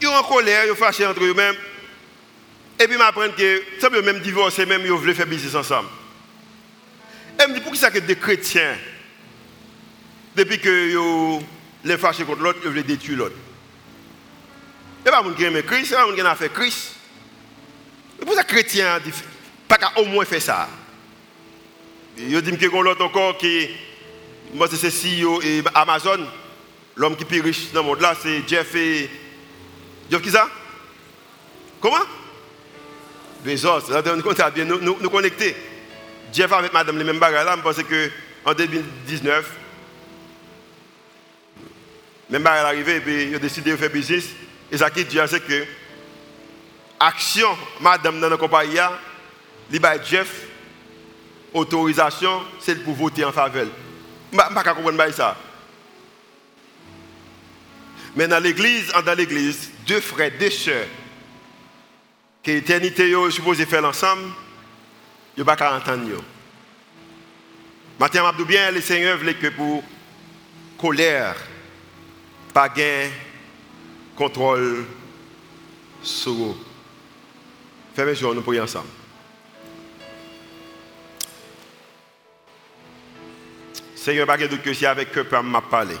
[0.00, 1.54] Ils sont en colère, ils sont fâchés entre eux-mêmes.
[2.78, 5.88] Et puis, ils m'apprennent que, ça peut même divorcer, même ils veulent faire business ensemble.
[7.66, 8.76] Et dis, pourquoi ça que des chrétiens,
[10.34, 11.38] depuis que
[11.84, 13.36] les fâchés contre l'autre, ils veulent détruire l'autre
[15.06, 16.94] n'est pas qui aime Christ, pas qui a fait Christ.
[18.20, 18.98] Et pour ça, chrétien,
[19.68, 20.68] pas qu'à au moins faire ça.
[22.18, 23.68] Je dis que l'autre encore qui,
[24.54, 26.26] moi c'est CEO et Amazon,
[26.96, 29.10] l'homme qui est plus riche dans le monde là, c'est Jeff et.
[30.10, 30.48] Jeff qui ça?
[31.80, 31.96] Comment?
[33.44, 35.54] Bezos, nous bien nous, nous, nous connecter.
[36.36, 38.10] Jeff avec madame les mêmes bagages là, je pense que
[38.44, 39.50] en 2019,
[42.28, 44.26] même bagages arrivé et puis il a décidé de faire business.
[44.70, 45.64] Et ça qui dit c'est que
[47.00, 47.48] action
[47.80, 48.76] madame dans la compagnie,
[49.70, 50.42] il Jeff
[51.54, 53.68] autorisation, c'est pour voter en faveur.
[54.30, 55.38] Je ne peux pas ça.
[58.14, 60.86] Mais dans l'église, dans l'église, deux frères, deux sœurs,
[62.42, 63.14] que l'éternité est
[63.64, 64.32] faire ensemble,
[65.36, 66.22] ils ne pas entendre.
[67.98, 69.82] Maintenant, je bien, le Seigneur veut que pour
[70.78, 71.36] colère,
[72.52, 73.10] pas gain,
[74.14, 74.84] contrôle
[76.02, 76.56] sur vous.
[77.94, 78.88] Fermez les yeux, nous prions ensemble.
[83.94, 85.96] Seigneur, pas de doute que c'est avec que m'a parlé.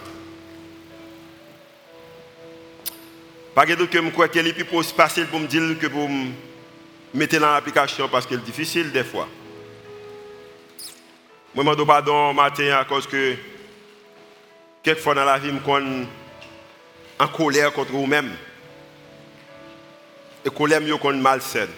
[3.54, 6.08] Pas de doute que je crois qu'il est plus facile pour me dire que pour
[6.08, 6.30] me
[7.16, 9.28] mettre dans l'application parce que c'est difficile des fois.
[11.54, 13.34] Moi, je demande pardon matin à cause que
[14.82, 16.06] quelquefois dans la vie, je suis
[17.18, 18.30] en colère contre vous-même.
[20.44, 21.70] Et colère, je suis malsaine.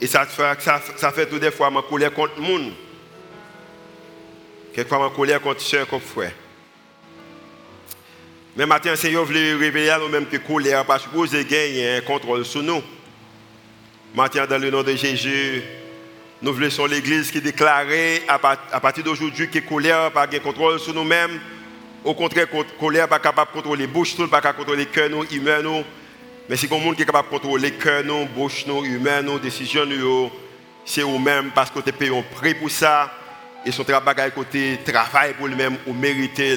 [0.00, 2.72] Et ça fait, ça, ça fait tout des fois ma colère contre le monde.
[4.74, 6.32] Quelquefois, en colère contre soeur, comme frère.
[8.56, 12.62] Mais le Seigneur voulait révéler à nous-mêmes que colère pas supposé gagner un contrôle sur
[12.62, 12.82] nous.
[14.12, 15.62] Maintenant, dans le nom de Jésus,
[16.42, 17.84] nous voulons l'Église qui déclare
[18.26, 21.38] à partir d'aujourd'hui que la colère pas de contrôle sur nous-mêmes.
[22.02, 24.90] Au contraire, la colère pas capable de contrôler les bouches, pas capable de contrôler les
[24.90, 25.62] cœurs, nous, humains.
[25.62, 25.84] Nous.
[26.48, 29.38] Mais si quelqu'un qui est capable de contrôler les cœurs, nous, bouches, nous, humains, nous,
[29.38, 30.28] décisions, nous,
[30.84, 33.12] c'est vous-même parce que vous payé pour ça
[33.64, 36.56] et son travail côté travail pour lui-même ou mériter.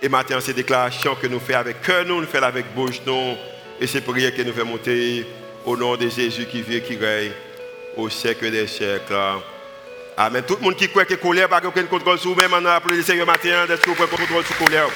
[0.00, 3.34] Et maintenant, ces déclarations que nous faisons avec cœur, nous, nous faisons avec bouche, nous,
[3.80, 5.26] et ces prières que nous faisons monter
[5.64, 7.32] au nom de Jésus qui vit, qui règne
[7.96, 9.14] au siècle des siècles.
[10.16, 10.42] Amen.
[10.46, 12.96] Tout le monde qui croit que colère, pas aucun contrôle sur vous-même, on a appelé
[12.96, 14.88] le Seigneur matin, d'être sous contrôle sur colère.